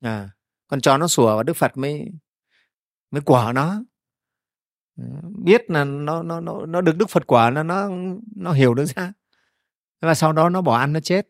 À, 0.00 0.30
con 0.68 0.80
chó 0.80 0.98
nó 0.98 1.08
sủa 1.08 1.36
và 1.36 1.42
đức 1.42 1.56
phật 1.56 1.76
mới 1.76 2.12
mới 3.10 3.22
quả 3.22 3.52
nó. 3.52 3.84
Biết 5.44 5.70
là 5.70 5.84
nó 5.84 6.22
nó 6.22 6.40
nó 6.40 6.66
nó 6.66 6.80
được 6.80 6.96
đức 6.96 7.10
phật 7.10 7.26
quả 7.26 7.50
nó 7.50 7.62
nó 7.62 7.90
nó 8.36 8.52
hiểu 8.52 8.74
được 8.74 8.84
ra. 8.84 9.12
Và 10.00 10.14
sau 10.14 10.32
đó 10.32 10.48
nó 10.48 10.62
bỏ 10.62 10.76
ăn 10.76 10.92
nó 10.92 11.00
chết. 11.00 11.28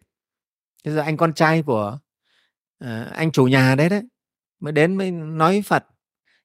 Thế 0.85 0.93
giờ 0.93 1.01
anh 1.01 1.17
con 1.17 1.35
trai 1.35 1.63
của 1.63 1.99
à, 2.83 3.05
anh 3.13 3.33
chủ 3.33 3.45
nhà 3.45 3.75
đấy 3.75 3.89
đấy 3.89 4.03
mới 4.61 4.73
đến 4.73 4.97
mới 4.97 5.11
nói 5.11 5.63
phật. 5.67 5.87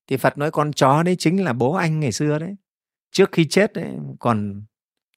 Thì 0.08 0.18
phật 0.18 0.38
nói 0.38 0.52
con 0.52 0.74
chó 0.74 1.04
đấy 1.04 1.16
chính 1.20 1.44
là 1.44 1.54
bố 1.54 1.74
anh 1.74 2.00
ngày 2.00 2.12
xưa 2.12 2.40
đấy. 2.40 2.56
Trước 3.12 3.32
khi 3.32 3.48
chết 3.48 3.74
đấy 3.74 3.94
còn 4.20 4.66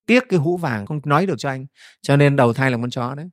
tiếc 0.06 0.24
cái 0.28 0.38
hũ 0.38 0.56
vàng 0.56 0.86
không 0.86 1.00
nói 1.04 1.26
được 1.26 1.34
cho 1.38 1.48
anh 1.48 1.66
cho 2.02 2.16
nên 2.16 2.36
đầu 2.36 2.52
thai 2.52 2.70
là 2.70 2.76
con 2.76 2.90
chó 2.90 3.14
đấy. 3.14 3.30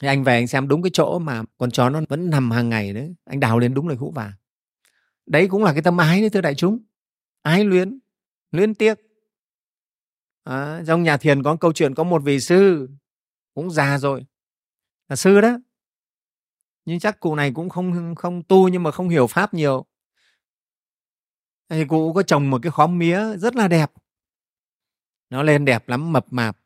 Thì 0.00 0.08
anh 0.08 0.24
về 0.24 0.32
anh 0.34 0.46
xem 0.46 0.68
đúng 0.68 0.82
cái 0.82 0.90
chỗ 0.92 1.18
mà 1.18 1.42
con 1.58 1.70
chó 1.70 1.90
nó 1.90 2.00
vẫn 2.08 2.30
nằm 2.30 2.50
hàng 2.50 2.68
ngày 2.68 2.92
đấy 2.92 3.14
anh 3.24 3.40
đào 3.40 3.58
lên 3.58 3.74
đúng 3.74 3.88
là 3.88 3.94
hũ 3.98 4.12
vàng. 4.14 4.32
Đấy 5.26 5.48
cũng 5.48 5.64
là 5.64 5.72
cái 5.72 5.82
tâm 5.82 5.96
ái 5.96 6.20
đấy 6.20 6.30
thưa 6.30 6.40
đại 6.40 6.54
chúng 6.54 6.84
ái 7.42 7.64
luyến 7.64 7.98
luyến 8.50 8.74
tiếc. 8.74 8.98
À, 10.44 10.82
trong 10.86 11.02
nhà 11.02 11.16
thiền 11.16 11.42
có 11.42 11.56
câu 11.56 11.72
chuyện 11.72 11.94
có 11.94 12.04
một 12.04 12.22
vị 12.24 12.40
sư 12.40 12.88
cũng 13.54 13.70
già 13.70 13.98
rồi 13.98 14.26
là 15.08 15.16
sư 15.16 15.40
đó 15.40 15.58
nhưng 16.84 16.98
chắc 16.98 17.20
cụ 17.20 17.34
này 17.34 17.52
cũng 17.54 17.68
không 17.68 18.14
không 18.14 18.42
tu 18.42 18.68
nhưng 18.68 18.82
mà 18.82 18.90
không 18.90 19.08
hiểu 19.08 19.26
pháp 19.26 19.54
nhiều. 19.54 19.86
Thì 21.68 21.84
cụ 21.84 22.12
có 22.12 22.22
trồng 22.22 22.50
một 22.50 22.60
cái 22.62 22.72
khóm 22.72 22.98
mía 22.98 23.36
rất 23.36 23.56
là 23.56 23.68
đẹp. 23.68 23.92
Nó 25.30 25.42
lên 25.42 25.64
đẹp 25.64 25.88
lắm 25.88 26.12
mập 26.12 26.26
mạp 26.32 26.56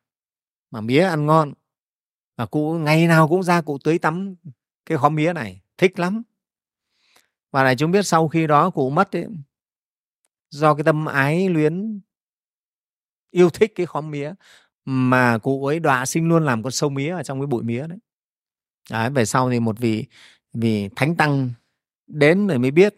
mà 0.71 0.81
mía 0.81 1.01
ăn 1.01 1.27
ngon. 1.27 1.53
Và 2.37 2.47
cụ 2.47 2.79
ngày 2.79 3.07
nào 3.07 3.29
cũng 3.29 3.43
ra 3.43 3.61
cụ 3.61 3.79
tưới 3.85 3.99
tắm 3.99 4.35
cái 4.87 4.99
khóm 4.99 5.15
mía 5.15 5.33
này 5.33 5.61
thích 5.77 5.99
lắm. 5.99 6.23
Và 7.51 7.63
lại 7.63 7.77
chúng 7.77 7.91
biết 7.91 8.07
sau 8.07 8.29
khi 8.29 8.47
đó 8.47 8.71
cụ 8.71 8.91
mất 8.91 9.17
ấy, 9.17 9.27
do 10.51 10.75
cái 10.75 10.85
tâm 10.85 11.07
ái 11.07 11.49
luyến 11.49 12.01
yêu 13.31 13.51
thích 13.51 13.73
cái 13.75 13.87
khóm 13.87 14.11
mía 14.11 14.35
mà 14.85 15.39
cụ 15.39 15.67
ấy 15.67 15.81
đọa 15.81 16.07
sinh 16.07 16.29
luôn 16.29 16.45
làm 16.45 16.63
con 16.63 16.73
sâu 16.73 16.91
mía 16.91 17.11
ở 17.11 17.23
trong 17.23 17.41
cái 17.41 17.47
bụi 17.47 17.63
mía 17.63 17.87
đấy 17.87 17.99
đấy 18.91 19.11
về 19.11 19.25
sau 19.25 19.51
thì 19.51 19.61
một 19.61 19.79
vị 19.79 20.07
vị 20.53 20.89
thánh 20.97 21.17
tăng 21.17 21.51
đến 22.07 22.47
rồi 22.47 22.59
mới 22.59 22.71
biết 22.71 22.95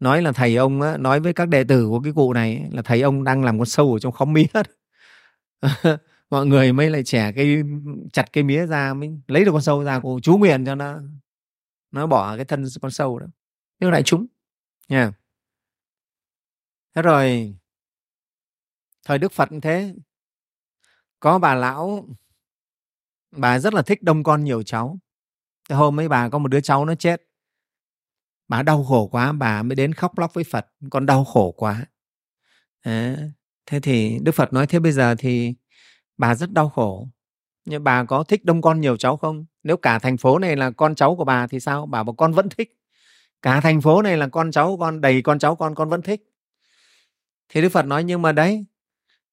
nói 0.00 0.22
là 0.22 0.32
thầy 0.32 0.56
ông 0.56 0.82
á, 0.82 0.96
nói 0.96 1.20
với 1.20 1.32
các 1.32 1.48
đệ 1.48 1.64
tử 1.64 1.86
của 1.88 2.00
cái 2.00 2.12
cụ 2.12 2.32
này 2.32 2.68
là 2.72 2.82
thầy 2.82 3.02
ông 3.02 3.24
đang 3.24 3.44
làm 3.44 3.58
con 3.58 3.66
sâu 3.66 3.92
ở 3.92 3.98
trong 3.98 4.12
khóm 4.12 4.32
mía 4.32 4.46
mọi 6.30 6.46
người 6.46 6.72
mới 6.72 6.90
lại 6.90 7.04
trẻ 7.04 7.32
cái 7.32 7.62
chặt 8.12 8.32
cây 8.32 8.44
mía 8.44 8.66
ra 8.66 8.94
mới 8.94 9.10
lấy 9.28 9.44
được 9.44 9.52
con 9.52 9.62
sâu 9.62 9.84
ra 9.84 10.00
cụ 10.00 10.20
chú 10.22 10.36
nguyện 10.36 10.64
cho 10.64 10.74
nó 10.74 11.00
nó 11.96 12.06
bỏ 12.06 12.36
cái 12.36 12.44
thân 12.44 12.64
con 12.82 12.90
sâu 12.90 13.18
đó. 13.18 13.26
Nhưng 13.78 13.90
lại 13.90 14.02
chúng 14.02 14.26
nha. 14.88 15.12
Thế 16.94 17.02
rồi 17.02 17.54
thời 19.04 19.18
đức 19.18 19.32
phật 19.32 19.48
thế. 19.62 19.94
Có 21.20 21.38
bà 21.38 21.54
lão 21.54 22.08
bà 23.36 23.58
rất 23.58 23.74
là 23.74 23.82
thích 23.82 24.02
đông 24.02 24.22
con 24.22 24.44
nhiều 24.44 24.62
cháu. 24.62 24.98
Thế 25.68 25.76
hôm 25.76 26.00
ấy 26.00 26.08
bà 26.08 26.28
có 26.28 26.38
một 26.38 26.48
đứa 26.48 26.60
cháu 26.60 26.84
nó 26.84 26.94
chết. 26.94 27.22
Bà 28.48 28.62
đau 28.62 28.84
khổ 28.84 29.06
quá 29.06 29.32
bà 29.32 29.62
mới 29.62 29.76
đến 29.76 29.92
khóc 29.92 30.18
lóc 30.18 30.34
với 30.34 30.44
phật. 30.44 30.66
Con 30.90 31.06
đau 31.06 31.24
khổ 31.24 31.52
quá. 31.56 31.84
À, 32.80 33.16
thế 33.66 33.80
thì 33.80 34.18
đức 34.22 34.32
phật 34.32 34.52
nói 34.52 34.66
thế 34.66 34.78
bây 34.78 34.92
giờ 34.92 35.14
thì 35.18 35.54
bà 36.18 36.34
rất 36.34 36.52
đau 36.52 36.68
khổ. 36.68 37.08
Nhưng 37.64 37.84
bà 37.84 38.04
có 38.04 38.24
thích 38.24 38.44
đông 38.44 38.62
con 38.62 38.80
nhiều 38.80 38.96
cháu 38.96 39.16
không? 39.16 39.44
Nếu 39.62 39.76
cả 39.76 39.98
thành 39.98 40.16
phố 40.16 40.38
này 40.38 40.56
là 40.56 40.70
con 40.70 40.94
cháu 40.94 41.16
của 41.16 41.24
bà 41.24 41.46
thì 41.46 41.60
sao? 41.60 41.86
Bà 41.86 42.02
bảo 42.02 42.14
con 42.14 42.32
vẫn 42.32 42.48
thích. 42.48 42.72
Cả 43.42 43.60
thành 43.60 43.80
phố 43.80 44.02
này 44.02 44.16
là 44.16 44.28
con 44.28 44.50
cháu 44.50 44.76
con 44.80 45.00
đầy 45.00 45.22
con 45.22 45.38
cháu 45.38 45.56
con 45.56 45.74
con 45.74 45.88
vẫn 45.88 46.02
thích. 46.02 46.32
Thì 47.48 47.62
đức 47.62 47.68
phật 47.68 47.86
nói 47.86 48.04
nhưng 48.04 48.22
mà 48.22 48.32
đấy 48.32 48.64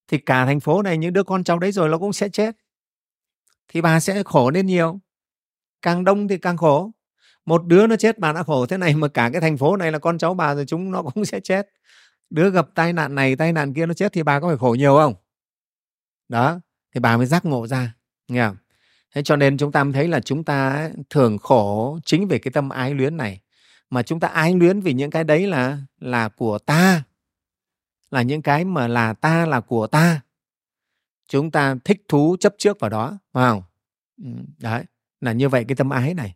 thì 0.07 0.17
cả 0.17 0.45
thành 0.45 0.59
phố 0.59 0.81
này 0.81 0.97
những 0.97 1.13
đứa 1.13 1.23
con 1.23 1.43
cháu 1.43 1.59
đấy 1.59 1.71
rồi 1.71 1.89
nó 1.89 1.97
cũng 1.97 2.13
sẽ 2.13 2.29
chết 2.29 2.55
thì 3.67 3.81
bà 3.81 3.99
sẽ 3.99 4.23
khổ 4.23 4.49
lên 4.49 4.65
nhiều. 4.65 4.99
Càng 5.81 6.03
đông 6.03 6.27
thì 6.27 6.37
càng 6.37 6.57
khổ. 6.57 6.91
Một 7.45 7.65
đứa 7.65 7.87
nó 7.87 7.95
chết, 7.95 8.19
bà 8.19 8.33
đã 8.33 8.43
khổ 8.43 8.65
thế 8.65 8.77
này 8.77 8.95
mà 8.95 9.07
cả 9.07 9.29
cái 9.33 9.41
thành 9.41 9.57
phố 9.57 9.77
này 9.77 9.91
là 9.91 9.99
con 9.99 10.17
cháu 10.17 10.33
bà 10.33 10.55
rồi, 10.55 10.65
chúng 10.65 10.91
nó 10.91 11.01
cũng 11.01 11.25
sẽ 11.31 11.39
chết. 11.39 11.69
Đứa 12.29 12.49
gặp 12.49 12.67
tai 12.75 12.93
nạn 12.93 13.15
này, 13.15 13.35
tai 13.35 13.53
nạn 13.53 13.73
kia 13.73 13.85
nó 13.85 13.93
chết 13.93 14.13
thì 14.13 14.23
bà 14.23 14.39
có 14.39 14.47
phải 14.47 14.57
khổ 14.57 14.75
nhiều 14.79 14.95
không? 14.95 15.15
Đó, 16.29 16.59
thì 16.93 16.99
bà 16.99 17.17
mới 17.17 17.25
giác 17.25 17.45
ngộ 17.45 17.67
ra, 17.67 17.95
nghe 18.27 18.47
không? 18.47 18.57
thế 19.15 19.21
cho 19.23 19.35
nên 19.35 19.57
chúng 19.57 19.71
ta 19.71 19.83
mới 19.83 19.93
thấy 19.93 20.07
là 20.07 20.19
chúng 20.19 20.43
ta 20.43 20.89
thường 21.09 21.37
khổ 21.37 21.99
chính 22.05 22.27
vì 22.27 22.39
cái 22.39 22.51
tâm 22.51 22.69
ái 22.69 22.93
luyến 22.93 23.17
này. 23.17 23.41
Mà 23.89 24.03
chúng 24.03 24.19
ta 24.19 24.27
ái 24.27 24.55
luyến 24.55 24.79
vì 24.79 24.93
những 24.93 25.11
cái 25.11 25.23
đấy 25.23 25.47
là 25.47 25.77
là 25.99 26.29
của 26.29 26.57
ta. 26.59 27.03
Là 28.11 28.21
những 28.21 28.41
cái 28.41 28.65
mà 28.65 28.87
là 28.87 29.13
ta 29.13 29.45
là 29.45 29.59
của 29.59 29.87
ta 29.87 30.21
chúng 31.33 31.51
ta 31.51 31.75
thích 31.85 32.01
thú 32.07 32.37
chấp 32.39 32.55
trước 32.57 32.79
vào 32.79 32.89
đó 32.89 33.17
phải 33.33 33.49
không? 33.49 33.63
Ừ, 34.23 34.29
đấy 34.59 34.83
là 35.21 35.31
như 35.31 35.49
vậy 35.49 35.65
cái 35.67 35.75
tâm 35.75 35.89
ái 35.89 36.13
này. 36.13 36.35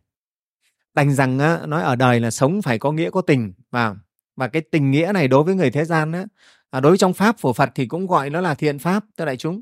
Đành 0.94 1.14
rằng 1.14 1.38
á, 1.38 1.60
nói 1.66 1.82
ở 1.82 1.96
đời 1.96 2.20
là 2.20 2.30
sống 2.30 2.62
phải 2.62 2.78
có 2.78 2.92
nghĩa 2.92 3.10
có 3.10 3.20
tình 3.20 3.52
và 3.70 3.96
và 4.36 4.48
cái 4.48 4.62
tình 4.62 4.90
nghĩa 4.90 5.10
này 5.14 5.28
đối 5.28 5.44
với 5.44 5.54
người 5.54 5.70
thế 5.70 5.84
gian 5.84 6.12
á, 6.12 6.24
à, 6.70 6.80
đối 6.80 6.90
với 6.92 6.98
trong 6.98 7.14
pháp 7.14 7.38
phổ 7.38 7.52
Phật 7.52 7.70
thì 7.74 7.86
cũng 7.86 8.06
gọi 8.06 8.30
nó 8.30 8.40
là 8.40 8.54
thiện 8.54 8.78
pháp 8.78 9.04
tức 9.16 9.24
đại 9.24 9.36
chúng. 9.36 9.60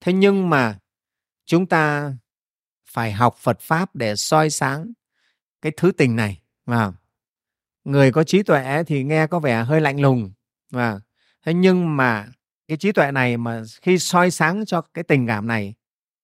Thế 0.00 0.12
nhưng 0.12 0.50
mà 0.50 0.78
chúng 1.44 1.66
ta 1.66 2.12
phải 2.90 3.12
học 3.12 3.36
Phật 3.38 3.60
pháp 3.60 3.96
để 3.96 4.16
soi 4.16 4.50
sáng 4.50 4.92
cái 5.62 5.72
thứ 5.76 5.92
tình 5.92 6.16
này 6.16 6.40
và 6.66 6.92
người 7.84 8.12
có 8.12 8.24
trí 8.24 8.42
tuệ 8.42 8.82
thì 8.86 9.04
nghe 9.04 9.26
có 9.26 9.40
vẻ 9.40 9.64
hơi 9.64 9.80
lạnh 9.80 10.00
lùng 10.00 10.32
và 10.70 11.00
thế 11.42 11.54
nhưng 11.54 11.96
mà 11.96 12.28
cái 12.68 12.78
trí 12.78 12.92
tuệ 12.92 13.12
này 13.12 13.36
mà 13.36 13.62
khi 13.82 13.98
soi 13.98 14.30
sáng 14.30 14.66
cho 14.66 14.80
cái 14.80 15.04
tình 15.04 15.26
cảm 15.26 15.46
này 15.46 15.74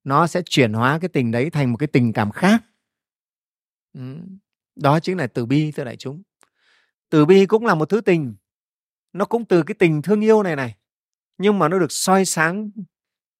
nó 0.05 0.27
sẽ 0.27 0.43
chuyển 0.45 0.73
hóa 0.73 0.99
cái 0.99 1.09
tình 1.09 1.31
đấy 1.31 1.51
thành 1.51 1.71
một 1.71 1.77
cái 1.77 1.87
tình 1.87 2.13
cảm 2.13 2.31
khác. 2.31 2.63
Đó 4.77 5.01
chính 5.01 5.19
là 5.19 5.27
từ 5.27 5.47
bi 5.47 5.73
thưa 5.73 5.85
đại 5.85 5.97
chúng. 5.97 6.23
Từ 7.11 7.25
bi 7.25 7.47
cũng 7.47 7.67
là 7.67 7.75
một 7.75 7.89
thứ 7.89 8.01
tình. 8.01 8.35
Nó 9.13 9.25
cũng 9.25 9.45
từ 9.45 9.63
cái 9.63 9.75
tình 9.79 10.03
thương 10.03 10.21
yêu 10.21 10.43
này 10.43 10.57
này. 10.57 10.77
Nhưng 11.39 11.59
mà 11.59 11.69
nó 11.69 11.79
được 11.79 11.93
soi 11.93 12.25
sáng 12.25 12.71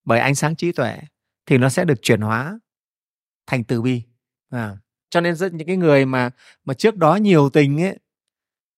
bởi 0.05 0.19
ánh 0.19 0.35
sáng 0.35 0.55
trí 0.55 0.71
tuệ 0.71 0.99
thì 1.45 1.57
nó 1.57 1.69
sẽ 1.69 1.85
được 1.85 2.01
chuyển 2.01 2.21
hóa 2.21 2.59
thành 3.45 3.63
từ 3.63 3.81
bi. 3.81 4.01
À, 4.49 4.77
cho 5.09 5.21
nên 5.21 5.35
rất 5.35 5.53
những 5.53 5.67
cái 5.67 5.77
người 5.77 6.05
mà 6.05 6.29
mà 6.63 6.73
trước 6.73 6.97
đó 6.97 7.15
nhiều 7.15 7.49
tình 7.49 7.81
ấy 7.81 7.99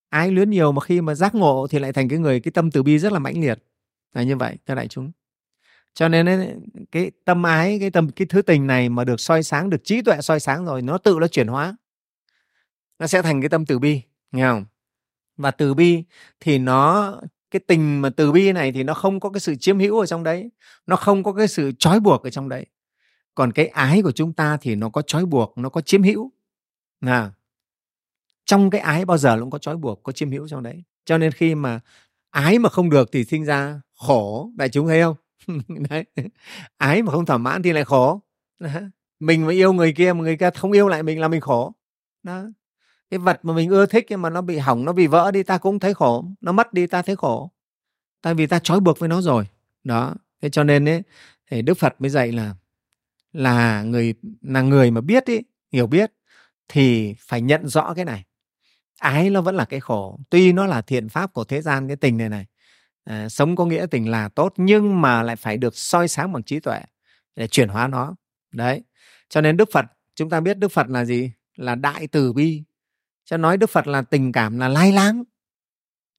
ái 0.09 0.31
luyến 0.31 0.49
nhiều 0.49 0.71
mà 0.71 0.81
khi 0.81 1.01
mà 1.01 1.15
giác 1.15 1.35
ngộ 1.35 1.67
thì 1.69 1.79
lại 1.79 1.93
thành 1.93 2.09
cái 2.09 2.19
người 2.19 2.39
cái 2.39 2.51
tâm 2.51 2.71
từ 2.71 2.83
bi 2.83 2.99
rất 2.99 3.11
là 3.11 3.19
mãnh 3.19 3.41
liệt 3.41 3.63
là 4.15 4.23
như 4.23 4.37
vậy 4.37 4.57
thưa 4.67 4.75
đại 4.75 4.87
chúng. 4.87 5.11
Cho 5.93 6.07
nên 6.07 6.25
ấy, 6.25 6.55
cái 6.91 7.11
tâm 7.25 7.43
ái 7.43 7.77
cái 7.79 7.91
tâm 7.91 8.11
cái 8.11 8.25
thứ 8.29 8.41
tình 8.41 8.67
này 8.67 8.89
mà 8.89 9.03
được 9.03 9.19
soi 9.19 9.43
sáng 9.43 9.69
được 9.69 9.83
trí 9.83 10.01
tuệ 10.01 10.21
soi 10.21 10.39
sáng 10.39 10.65
rồi 10.65 10.81
nó 10.81 10.97
tự 10.97 11.17
nó 11.21 11.27
chuyển 11.27 11.47
hóa. 11.47 11.75
Nó 12.99 13.07
sẽ 13.07 13.21
thành 13.21 13.41
cái 13.41 13.49
tâm 13.49 13.65
từ 13.65 13.79
bi 13.79 14.01
nghe 14.31 14.43
không? 14.43 14.65
Và 15.37 15.51
từ 15.51 15.73
bi 15.73 16.03
thì 16.39 16.57
nó 16.59 17.13
cái 17.51 17.59
tình 17.67 18.01
mà 18.01 18.09
từ 18.09 18.31
bi 18.31 18.51
này 18.51 18.71
thì 18.71 18.83
nó 18.83 18.93
không 18.93 19.19
có 19.19 19.29
cái 19.29 19.39
sự 19.39 19.55
chiếm 19.55 19.79
hữu 19.79 19.99
ở 19.99 20.05
trong 20.05 20.23
đấy 20.23 20.51
nó 20.87 20.95
không 20.95 21.23
có 21.23 21.33
cái 21.33 21.47
sự 21.47 21.71
trói 21.79 21.99
buộc 21.99 22.23
ở 22.23 22.29
trong 22.29 22.49
đấy. 22.49 22.65
Còn 23.35 23.51
cái 23.51 23.67
ái 23.67 24.01
của 24.01 24.11
chúng 24.11 24.33
ta 24.33 24.57
thì 24.61 24.75
nó 24.75 24.89
có 24.89 25.01
trói 25.01 25.25
buộc 25.25 25.57
nó 25.57 25.69
có 25.69 25.81
chiếm 25.81 26.03
hữu. 26.03 26.31
À. 27.01 27.31
trong 28.45 28.69
cái 28.69 28.81
ái 28.81 29.05
bao 29.05 29.17
giờ 29.17 29.37
cũng 29.39 29.49
có 29.51 29.57
trói 29.57 29.77
buộc 29.77 30.03
có 30.03 30.11
chiếm 30.11 30.31
hữu 30.31 30.47
trong 30.47 30.63
đấy. 30.63 30.83
Cho 31.05 31.17
nên 31.17 31.31
khi 31.31 31.55
mà 31.55 31.79
ái 32.35 32.59
mà 32.59 32.69
không 32.69 32.89
được 32.89 33.09
thì 33.11 33.23
sinh 33.23 33.45
ra 33.45 33.81
khổ. 33.93 34.51
Đại 34.55 34.69
chúng 34.69 34.87
thấy 34.87 35.01
không? 35.01 35.15
Đấy. 35.89 36.05
ái 36.77 37.01
mà 37.03 37.11
không 37.11 37.25
thỏa 37.25 37.37
mãn 37.37 37.61
thì 37.63 37.73
lại 37.73 37.85
khổ. 37.85 38.21
Đó. 38.59 38.69
mình 39.19 39.45
mà 39.45 39.51
yêu 39.51 39.73
người 39.73 39.93
kia 39.93 40.13
mà 40.13 40.21
người 40.21 40.37
kia 40.37 40.49
không 40.55 40.71
yêu 40.71 40.87
lại 40.87 41.03
mình 41.03 41.19
là 41.19 41.27
mình 41.27 41.41
khổ. 41.41 41.73
Đó. 42.23 42.43
Cái 43.09 43.17
vật 43.17 43.39
mà 43.43 43.53
mình 43.53 43.69
ưa 43.69 43.85
thích 43.85 44.05
nhưng 44.09 44.21
mà 44.21 44.29
nó 44.29 44.41
bị 44.41 44.57
hỏng 44.57 44.85
nó 44.85 44.93
bị 44.93 45.07
vỡ 45.07 45.31
đi 45.31 45.43
ta 45.43 45.57
cũng 45.57 45.79
thấy 45.79 45.93
khổ. 45.93 46.25
Nó 46.41 46.51
mất 46.51 46.73
đi 46.73 46.87
ta 46.87 47.01
thấy 47.01 47.15
khổ. 47.15 47.51
Tại 48.21 48.33
vì 48.33 48.47
ta 48.47 48.59
trói 48.59 48.79
buộc 48.79 48.99
với 48.99 49.09
nó 49.09 49.21
rồi. 49.21 49.47
Đó. 49.83 50.15
Thế 50.41 50.49
cho 50.49 50.63
nên 50.63 50.89
ấy 50.89 51.01
thì 51.51 51.61
đức 51.61 51.77
phật 51.77 51.95
mới 51.99 52.09
dạy 52.09 52.31
là 52.31 52.55
là 53.33 53.83
người 53.83 54.13
là 54.41 54.61
người 54.61 54.91
mà 54.91 55.01
biết 55.01 55.25
ý, 55.25 55.41
hiểu 55.71 55.87
biết 55.87 56.11
thì 56.67 57.15
phải 57.19 57.41
nhận 57.41 57.67
rõ 57.67 57.93
cái 57.93 58.05
này 58.05 58.25
ái 58.99 59.29
nó 59.29 59.41
vẫn 59.41 59.55
là 59.55 59.65
cái 59.65 59.79
khổ. 59.79 60.19
Tuy 60.29 60.53
nó 60.53 60.65
là 60.65 60.81
thiện 60.81 61.09
pháp 61.09 61.33
của 61.33 61.43
thế 61.43 61.61
gian 61.61 61.87
cái 61.87 61.97
tình 61.97 62.17
này 62.17 62.29
này 62.29 62.45
à, 63.03 63.29
sống 63.29 63.55
có 63.55 63.65
nghĩa 63.65 63.85
tình 63.91 64.09
là 64.09 64.29
tốt 64.29 64.53
nhưng 64.57 65.01
mà 65.01 65.23
lại 65.23 65.35
phải 65.35 65.57
được 65.57 65.75
soi 65.75 66.07
sáng 66.07 66.33
bằng 66.33 66.43
trí 66.43 66.59
tuệ 66.59 66.81
để 67.35 67.47
chuyển 67.47 67.69
hóa 67.69 67.87
nó. 67.87 68.15
Đấy. 68.51 68.83
Cho 69.29 69.41
nên 69.41 69.57
đức 69.57 69.69
phật 69.73 69.85
chúng 70.15 70.29
ta 70.29 70.39
biết 70.39 70.57
đức 70.57 70.71
phật 70.71 70.87
là 70.87 71.05
gì? 71.05 71.31
Là 71.55 71.75
đại 71.75 72.07
từ 72.07 72.33
bi. 72.33 72.63
Cho 73.25 73.37
nói 73.37 73.57
đức 73.57 73.69
phật 73.69 73.87
là 73.87 74.01
tình 74.01 74.31
cảm 74.31 74.57
là 74.57 74.67
lai 74.67 74.91
láng. 74.91 75.23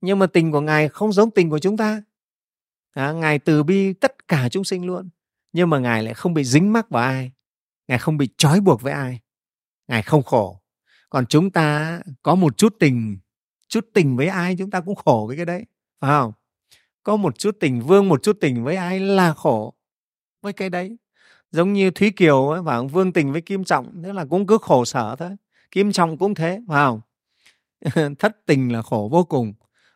Nhưng 0.00 0.18
mà 0.18 0.26
tình 0.26 0.52
của 0.52 0.60
ngài 0.60 0.88
không 0.88 1.12
giống 1.12 1.30
tình 1.30 1.50
của 1.50 1.58
chúng 1.58 1.76
ta. 1.76 2.02
À, 2.92 3.12
ngài 3.12 3.38
từ 3.38 3.62
bi 3.62 3.92
tất 3.92 4.28
cả 4.28 4.48
chúng 4.48 4.64
sinh 4.64 4.86
luôn 4.86 5.08
nhưng 5.56 5.70
mà 5.70 5.78
ngài 5.78 6.02
lại 6.02 6.14
không 6.14 6.34
bị 6.34 6.44
dính 6.44 6.72
mắc 6.72 6.90
vào 6.90 7.02
ai. 7.02 7.32
Ngài 7.88 7.98
không 7.98 8.16
bị 8.16 8.28
trói 8.36 8.60
buộc 8.60 8.82
với 8.82 8.92
ai. 8.92 9.20
Ngài 9.88 10.02
không 10.02 10.22
khổ 10.22 10.60
còn 11.10 11.26
chúng 11.26 11.50
ta 11.50 12.00
có 12.22 12.34
một 12.34 12.56
chút 12.56 12.76
tình 12.80 13.18
chút 13.68 13.86
tình 13.94 14.16
với 14.16 14.26
ai 14.26 14.56
chúng 14.58 14.70
ta 14.70 14.80
cũng 14.80 14.94
khổ 14.94 15.24
với 15.28 15.36
cái 15.36 15.46
đấy 15.46 15.64
phải 16.00 16.10
không? 16.10 16.32
Có 17.02 17.16
một 17.16 17.38
chút 17.38 17.56
tình 17.60 17.80
vương 17.80 18.08
một 18.08 18.22
chút 18.22 18.36
tình 18.40 18.64
với 18.64 18.76
ai 18.76 19.00
là 19.00 19.34
khổ 19.34 19.74
với 20.42 20.52
cái 20.52 20.70
đấy. 20.70 20.96
Giống 21.50 21.72
như 21.72 21.90
thúy 21.90 22.10
kiều 22.10 22.48
ấy, 22.48 22.62
và 22.62 22.82
vương 22.82 23.12
tình 23.12 23.32
với 23.32 23.40
kim 23.40 23.64
trọng 23.64 24.02
thế 24.02 24.12
là 24.12 24.24
cũng 24.24 24.46
cứ 24.46 24.58
khổ 24.62 24.84
sở 24.84 25.16
thôi. 25.18 25.30
Kim 25.70 25.92
trọng 25.92 26.18
cũng 26.18 26.34
thế 26.34 26.60
phải 26.68 26.84
không? 26.84 27.00
Thất 28.18 28.36
tình 28.46 28.72
là 28.72 28.82
khổ 28.82 29.08
vô 29.12 29.24
cùng 29.24 29.54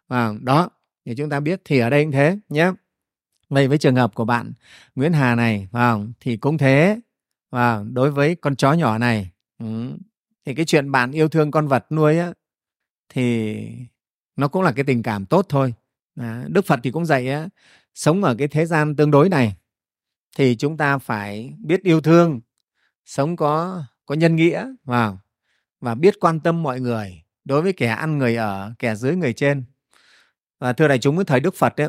và 0.09 0.35
đó 0.41 0.69
thì 1.05 1.15
chúng 1.17 1.31
ta 1.31 1.41
biết 1.41 1.61
thì 1.65 1.79
ở 1.79 1.91
đây 1.91 2.05
cũng 2.05 2.13
thế 2.13 2.39
nhé. 2.49 2.73
Vậy 3.49 3.69
với 3.69 3.79
trường 3.79 3.97
hợp 3.97 4.15
của 4.15 4.25
bạn 4.25 4.53
Nguyễn 4.95 5.13
Hà 5.13 5.35
này 5.35 5.69
vào 5.71 6.07
thì 6.21 6.37
cũng 6.37 6.59
thế 6.59 7.01
và 7.51 7.85
đối 7.93 8.11
với 8.11 8.35
con 8.35 8.57
chó 8.57 8.73
nhỏ 8.73 8.99
này 8.99 9.31
ừ, 9.59 9.67
thì 10.47 10.55
cái 10.55 10.65
chuyện 10.65 10.91
bạn 10.91 11.13
yêu 11.13 11.29
thương 11.29 11.51
con 11.51 11.69
vật 11.69 11.87
nuôi 11.93 12.19
á 12.19 12.33
thì 13.09 13.57
nó 14.37 14.49
cũng 14.49 14.63
là 14.63 14.73
cái 14.73 14.85
tình 14.85 15.03
cảm 15.03 15.27
tốt 15.27 15.47
thôi. 15.49 15.75
À, 16.17 16.45
Đức 16.49 16.67
Phật 16.67 16.81
thì 16.83 16.91
cũng 16.91 17.07
dạy 17.07 17.29
á 17.29 17.49
sống 17.95 18.25
ở 18.25 18.35
cái 18.39 18.49
thế 18.49 18.67
gian 18.67 18.97
tương 18.97 19.11
đối 19.11 19.29
này 19.29 19.57
thì 20.37 20.57
chúng 20.57 20.77
ta 20.77 20.99
phải 20.99 21.55
biết 21.59 21.83
yêu 21.83 22.01
thương 22.01 22.41
sống 23.05 23.37
có 23.37 23.83
có 24.07 24.15
nhân 24.15 24.37
nghĩa 24.37 24.67
vào 24.85 25.21
và 25.81 25.95
biết 25.95 26.15
quan 26.21 26.41
tâm 26.41 26.63
mọi 26.63 26.81
người 26.81 27.23
đối 27.45 27.63
với 27.63 27.73
kẻ 27.73 27.87
ăn 27.87 28.19
người 28.19 28.37
ở 28.37 28.73
kẻ 28.79 28.95
dưới 28.95 29.17
người 29.17 29.33
trên. 29.33 29.65
Và 30.59 30.73
thưa 30.73 30.89
đại 30.89 30.99
chúng 30.99 31.17
với 31.17 31.25
thời 31.25 31.41
Đức 31.41 31.55
Phật 31.55 31.81
ấy, 31.81 31.89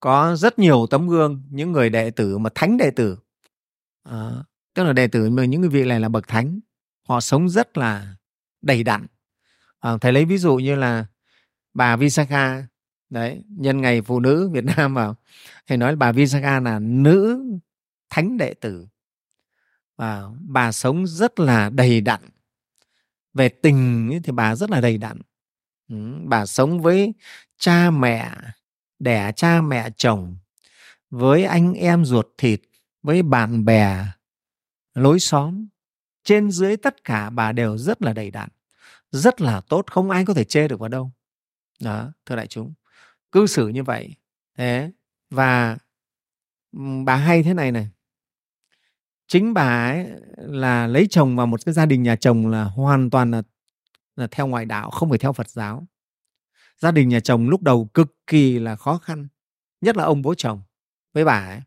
có 0.00 0.36
rất 0.36 0.58
nhiều 0.58 0.86
tấm 0.90 1.08
gương 1.08 1.42
những 1.50 1.72
người 1.72 1.90
đệ 1.90 2.10
tử 2.10 2.38
mà 2.38 2.50
thánh 2.54 2.76
đệ 2.76 2.90
tử. 2.90 3.18
À, 4.02 4.30
tức 4.74 4.84
là 4.84 4.92
đệ 4.92 5.06
tử 5.08 5.30
mà 5.30 5.44
những 5.44 5.68
vị 5.68 5.84
này 5.84 6.00
là 6.00 6.08
bậc 6.08 6.28
thánh 6.28 6.60
họ 7.08 7.20
sống 7.20 7.48
rất 7.48 7.78
là 7.78 8.14
đầy 8.62 8.82
đặn. 8.82 9.06
À, 9.80 9.96
thầy 10.00 10.12
lấy 10.12 10.24
ví 10.24 10.38
dụ 10.38 10.56
như 10.56 10.74
là 10.74 11.06
bà 11.74 11.96
Visakha 11.96 12.66
đấy 13.10 13.42
nhân 13.48 13.80
ngày 13.80 14.02
phụ 14.02 14.20
nữ 14.20 14.48
Việt 14.48 14.64
Nam 14.76 14.94
vào 14.94 15.16
thầy 15.66 15.76
nói 15.76 15.92
là 15.92 15.96
bà 15.96 16.12
Visakha 16.12 16.60
là 16.60 16.78
nữ 16.78 17.44
thánh 18.10 18.36
đệ 18.36 18.54
tử. 18.54 18.86
Và 19.96 20.22
bà 20.40 20.72
sống 20.72 21.06
rất 21.06 21.40
là 21.40 21.70
đầy 21.70 22.00
đặn. 22.00 22.20
Về 23.34 23.48
tình 23.48 24.10
thì 24.24 24.32
bà 24.32 24.54
rất 24.54 24.70
là 24.70 24.80
đầy 24.80 24.98
đặn. 24.98 25.20
Ừ, 25.88 25.96
bà 26.24 26.46
sống 26.46 26.80
với 26.80 27.14
cha 27.58 27.90
mẹ 27.90 28.32
đẻ 28.98 29.32
cha 29.36 29.60
mẹ 29.60 29.90
chồng 29.96 30.36
với 31.10 31.44
anh 31.44 31.74
em 31.74 32.04
ruột 32.04 32.26
thịt 32.38 32.60
với 33.02 33.22
bạn 33.22 33.64
bè 33.64 34.04
lối 34.94 35.20
xóm 35.20 35.66
trên 36.28 36.50
dưới 36.50 36.76
tất 36.76 37.04
cả 37.04 37.30
bà 37.30 37.52
đều 37.52 37.78
rất 37.78 38.02
là 38.02 38.12
đầy 38.12 38.30
đặn 38.30 38.48
rất 39.10 39.40
là 39.40 39.60
tốt 39.60 39.84
không 39.90 40.10
ai 40.10 40.24
có 40.24 40.34
thể 40.34 40.44
chê 40.44 40.68
được 40.68 40.80
vào 40.80 40.88
đâu. 40.88 41.12
Đó 41.80 42.12
thưa 42.26 42.36
đại 42.36 42.46
chúng 42.46 42.74
cư 43.32 43.46
xử 43.46 43.68
như 43.68 43.82
vậy 43.82 44.14
thế 44.56 44.92
và 45.30 45.78
bà 47.04 47.16
hay 47.16 47.42
thế 47.42 47.54
này 47.54 47.72
này. 47.72 47.88
Chính 49.26 49.54
bà 49.54 49.90
ấy 49.90 50.06
là 50.36 50.86
lấy 50.86 51.06
chồng 51.10 51.36
vào 51.36 51.46
một 51.46 51.60
cái 51.64 51.72
gia 51.72 51.86
đình 51.86 52.02
nhà 52.02 52.16
chồng 52.16 52.46
là 52.46 52.64
hoàn 52.64 53.10
toàn 53.10 53.30
là, 53.30 53.42
là 54.16 54.26
theo 54.30 54.46
ngoại 54.46 54.64
đạo 54.64 54.90
không 54.90 55.08
phải 55.08 55.18
theo 55.18 55.32
phật 55.32 55.50
giáo. 55.50 55.86
Gia 56.78 56.90
đình 56.90 57.08
nhà 57.08 57.20
chồng 57.20 57.48
lúc 57.48 57.62
đầu 57.62 57.90
cực 57.94 58.16
kỳ 58.26 58.58
là 58.58 58.76
khó 58.76 58.98
khăn 58.98 59.28
nhất 59.80 59.96
là 59.96 60.04
ông 60.04 60.22
bố 60.22 60.34
chồng 60.34 60.62
với 61.12 61.24
bà 61.24 61.46
ấy. 61.46 61.60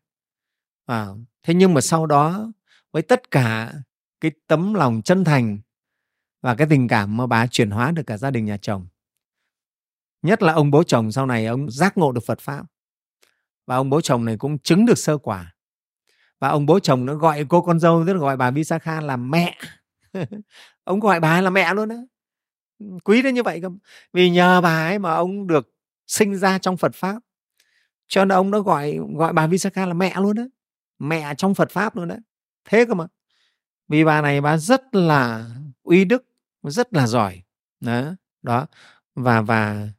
À, 0.86 1.08
thế 1.44 1.54
nhưng 1.54 1.74
mà 1.74 1.82
sau 1.82 2.06
đó 2.06 2.52
với 2.92 3.02
tất 3.02 3.32
cả 3.32 3.74
cái 4.22 4.32
tấm 4.48 4.74
lòng 4.74 5.02
chân 5.02 5.24
thành 5.24 5.60
và 6.42 6.56
cái 6.56 6.68
tình 6.70 6.88
cảm 6.88 7.18
mà 7.18 7.28
bà 7.28 7.48
chuyển 7.48 7.72
hóa 7.72 7.92
được 7.92 8.04
cả 8.08 8.18
gia 8.18 8.32
đình 8.32 8.46
nhà 8.46 8.58
chồng. 8.58 8.88
Nhất 10.22 10.44
là 10.44 10.54
ông 10.54 10.72
bố 10.72 10.84
chồng 10.84 11.12
sau 11.12 11.26
này 11.26 11.46
ông 11.46 11.72
giác 11.72 11.98
ngộ 11.98 12.12
được 12.12 12.24
phật 12.26 12.40
pháp. 12.40 12.66
Và 13.66 13.76
ông 13.76 13.90
bố 13.90 14.02
chồng 14.02 14.26
này 14.26 14.38
cũng 14.38 14.60
chứng 14.60 14.86
được 14.86 14.98
sơ 14.98 15.18
quả. 15.18 15.56
Và 16.40 16.50
ông 16.50 16.66
bố 16.66 16.80
chồng 16.80 17.06
nó 17.06 17.16
gọi 17.16 17.46
cô 17.50 17.62
con 17.62 17.80
dâu, 17.80 18.04
tức 18.08 18.14
là 18.14 18.20
gọi 18.20 18.38
bà 18.38 18.52
Visakha 18.52 19.02
là 19.02 19.18
mẹ. 19.18 19.58
Ông 20.84 21.00
gọi 21.00 21.20
bà 21.20 21.42
là 21.42 21.50
mẹ 21.50 21.74
luôn 21.74 21.90
đó 21.90 21.96
quý 23.04 23.22
đến 23.22 23.36
như 23.36 23.44
vậy 23.44 23.60
cơ. 23.62 23.70
Vì 24.14 24.30
nhờ 24.30 24.62
bà 24.62 24.88
ấy 24.88 25.00
mà 25.00 25.14
ông 25.14 25.48
được 25.48 25.74
sinh 26.08 26.36
ra 26.36 26.58
trong 26.58 26.78
Phật 26.78 26.96
pháp. 26.96 27.16
Cho 28.08 28.26
nên 28.26 28.36
ông 28.36 28.52
nó 28.52 28.60
gọi 28.60 28.98
gọi 29.16 29.34
bà 29.34 29.48
Visakha 29.48 29.86
là 29.86 29.94
mẹ 29.94 30.14
luôn 30.18 30.36
đó 30.36 30.44
mẹ 31.00 31.36
trong 31.38 31.56
Phật 31.56 31.72
pháp 31.72 31.96
luôn 31.96 32.08
đấy 32.08 32.20
thế 32.66 32.86
cơ 32.86 32.94
mà 32.94 33.08
vì 33.92 34.04
bà 34.04 34.22
này 34.22 34.42
bà 34.42 34.58
rất 34.58 34.96
là 34.96 35.50
uy 35.84 36.06
đức 36.06 36.26
rất 36.64 36.94
là 36.94 37.08
giỏi. 37.08 37.42
Đó 37.80 38.16
đó. 38.42 38.68
Và 39.16 39.42
và 39.42 39.90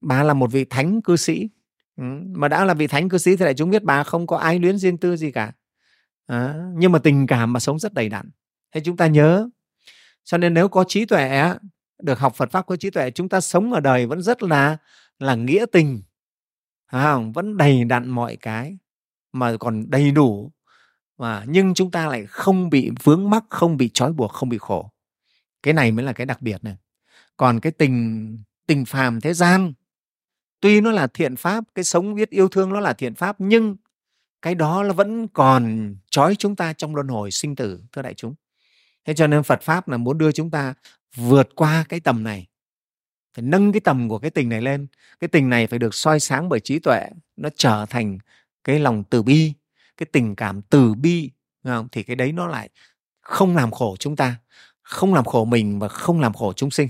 bà 0.00 0.22
là 0.22 0.34
một 0.34 0.52
vị 0.52 0.64
thánh 0.64 1.02
cư 1.02 1.16
sĩ. 1.16 1.48
Ừ. 1.96 2.04
mà 2.26 2.48
đã 2.48 2.64
là 2.64 2.74
vị 2.74 2.86
thánh 2.86 3.08
cư 3.08 3.18
sĩ 3.18 3.36
thì 3.36 3.44
lại 3.44 3.54
chúng 3.54 3.70
biết 3.70 3.82
bà 3.82 4.04
không 4.04 4.26
có 4.26 4.36
ai 4.36 4.58
luyến 4.58 4.78
riêng 4.78 4.98
tư 4.98 5.16
gì 5.16 5.30
cả. 5.30 5.52
À, 6.26 6.54
nhưng 6.76 6.92
mà 6.92 6.98
tình 6.98 7.26
cảm 7.26 7.52
mà 7.52 7.60
sống 7.60 7.78
rất 7.78 7.94
đầy 7.94 8.08
đặn. 8.08 8.30
Thế 8.72 8.80
chúng 8.84 8.96
ta 8.96 9.06
nhớ 9.06 9.48
cho 10.24 10.38
nên 10.38 10.54
nếu 10.54 10.68
có 10.68 10.84
trí 10.88 11.04
tuệ 11.04 11.54
được 12.02 12.18
học 12.18 12.34
Phật 12.34 12.50
pháp 12.50 12.66
có 12.66 12.76
trí 12.76 12.90
tuệ 12.90 13.10
chúng 13.10 13.28
ta 13.28 13.40
sống 13.40 13.72
ở 13.72 13.80
đời 13.80 14.06
vẫn 14.06 14.22
rất 14.22 14.42
là 14.42 14.76
là 15.18 15.34
nghĩa 15.34 15.66
tình. 15.72 16.02
À, 16.86 17.16
vẫn 17.34 17.56
đầy 17.56 17.84
đặn 17.84 18.08
mọi 18.08 18.36
cái 18.36 18.78
mà 19.32 19.56
còn 19.60 19.90
đầy 19.90 20.10
đủ 20.10 20.52
và 21.16 21.44
nhưng 21.48 21.74
chúng 21.74 21.90
ta 21.90 22.06
lại 22.06 22.26
không 22.26 22.70
bị 22.70 22.90
vướng 23.02 23.30
mắc, 23.30 23.44
không 23.48 23.76
bị 23.76 23.90
trói 23.94 24.12
buộc, 24.12 24.32
không 24.32 24.48
bị 24.48 24.58
khổ. 24.58 24.90
Cái 25.62 25.74
này 25.74 25.92
mới 25.92 26.04
là 26.04 26.12
cái 26.12 26.26
đặc 26.26 26.42
biệt 26.42 26.64
này. 26.64 26.76
Còn 27.36 27.60
cái 27.60 27.72
tình 27.72 28.38
tình 28.66 28.84
phàm 28.84 29.20
thế 29.20 29.34
gian, 29.34 29.72
tuy 30.60 30.80
nó 30.80 30.90
là 30.90 31.06
thiện 31.06 31.36
pháp, 31.36 31.64
cái 31.74 31.84
sống 31.84 32.14
biết 32.14 32.30
yêu 32.30 32.48
thương 32.48 32.72
nó 32.72 32.80
là 32.80 32.92
thiện 32.92 33.14
pháp, 33.14 33.36
nhưng 33.38 33.76
cái 34.42 34.54
đó 34.54 34.82
nó 34.82 34.92
vẫn 34.92 35.28
còn 35.28 35.94
trói 36.10 36.36
chúng 36.36 36.56
ta 36.56 36.72
trong 36.72 36.94
luân 36.94 37.08
hồi 37.08 37.30
sinh 37.30 37.56
tử, 37.56 37.80
thưa 37.92 38.02
đại 38.02 38.14
chúng. 38.14 38.34
Thế 39.04 39.14
cho 39.14 39.26
nên 39.26 39.42
phật 39.42 39.62
pháp 39.62 39.88
là 39.88 39.96
muốn 39.96 40.18
đưa 40.18 40.32
chúng 40.32 40.50
ta 40.50 40.74
vượt 41.16 41.48
qua 41.54 41.84
cái 41.88 42.00
tầm 42.00 42.24
này, 42.24 42.46
phải 43.34 43.42
nâng 43.42 43.72
cái 43.72 43.80
tầm 43.80 44.08
của 44.08 44.18
cái 44.18 44.30
tình 44.30 44.48
này 44.48 44.62
lên. 44.62 44.86
Cái 45.20 45.28
tình 45.28 45.48
này 45.48 45.66
phải 45.66 45.78
được 45.78 45.94
soi 45.94 46.20
sáng 46.20 46.48
bởi 46.48 46.60
trí 46.60 46.78
tuệ, 46.78 47.08
nó 47.36 47.48
trở 47.56 47.86
thành 47.90 48.18
cái 48.64 48.78
lòng 48.78 49.04
từ 49.10 49.22
bi 49.22 49.52
cái 49.96 50.06
tình 50.12 50.36
cảm 50.36 50.62
từ 50.62 50.94
bi 50.94 51.30
không? 51.64 51.88
thì 51.92 52.02
cái 52.02 52.16
đấy 52.16 52.32
nó 52.32 52.46
lại 52.46 52.70
không 53.20 53.56
làm 53.56 53.70
khổ 53.70 53.96
chúng 53.98 54.16
ta 54.16 54.36
không 54.82 55.14
làm 55.14 55.24
khổ 55.24 55.44
mình 55.44 55.78
và 55.78 55.88
không 55.88 56.20
làm 56.20 56.34
khổ 56.34 56.52
chúng 56.52 56.70
sinh. 56.70 56.88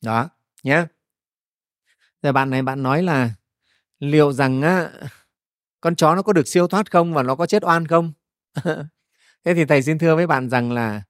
Đó 0.00 0.28
nhé 0.62 0.84
rồi 2.22 2.32
bạn 2.32 2.50
này 2.50 2.62
bạn 2.62 2.82
nói 2.82 3.02
là 3.02 3.30
liệu 3.98 4.32
rằng 4.32 4.62
á, 4.62 4.90
con 5.80 5.96
chó 5.96 6.14
nó 6.14 6.22
có 6.22 6.32
được 6.32 6.48
siêu 6.48 6.68
thoát 6.68 6.90
không 6.90 7.14
và 7.14 7.22
nó 7.22 7.34
có 7.34 7.46
chết 7.46 7.64
oan 7.64 7.86
không? 7.86 8.12
Thế 9.44 9.54
thì 9.54 9.64
thầy 9.64 9.82
xin 9.82 9.98
thưa 9.98 10.16
với 10.16 10.26
bạn 10.26 10.50
rằng 10.50 10.72
là 10.72 11.02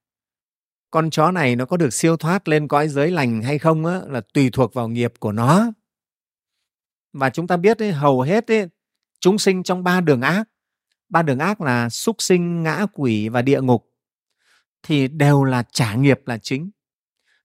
con 0.91 1.09
chó 1.09 1.31
này 1.31 1.55
nó 1.55 1.65
có 1.65 1.77
được 1.77 1.93
siêu 1.93 2.17
thoát 2.17 2.47
lên 2.47 2.67
cõi 2.67 2.87
giới 2.87 3.11
lành 3.11 3.41
hay 3.41 3.59
không 3.59 3.85
á, 3.85 4.01
là 4.07 4.21
tùy 4.33 4.49
thuộc 4.53 4.73
vào 4.73 4.87
nghiệp 4.87 5.13
của 5.19 5.31
nó. 5.31 5.71
Và 7.13 7.29
chúng 7.29 7.47
ta 7.47 7.57
biết 7.57 7.79
ấy, 7.79 7.91
hầu 7.91 8.21
hết 8.21 8.51
ấy, 8.51 8.67
chúng 9.19 9.37
sinh 9.37 9.63
trong 9.63 9.83
ba 9.83 10.01
đường 10.01 10.21
ác 10.21 10.43
ba 11.11 11.21
đường 11.21 11.39
ác 11.39 11.61
là 11.61 11.89
súc 11.89 12.21
sinh, 12.21 12.63
ngã 12.63 12.85
quỷ 12.93 13.29
và 13.29 13.41
địa 13.41 13.61
ngục 13.61 13.87
thì 14.83 15.07
đều 15.07 15.43
là 15.43 15.63
trả 15.71 15.95
nghiệp 15.95 16.21
là 16.25 16.37
chính. 16.37 16.71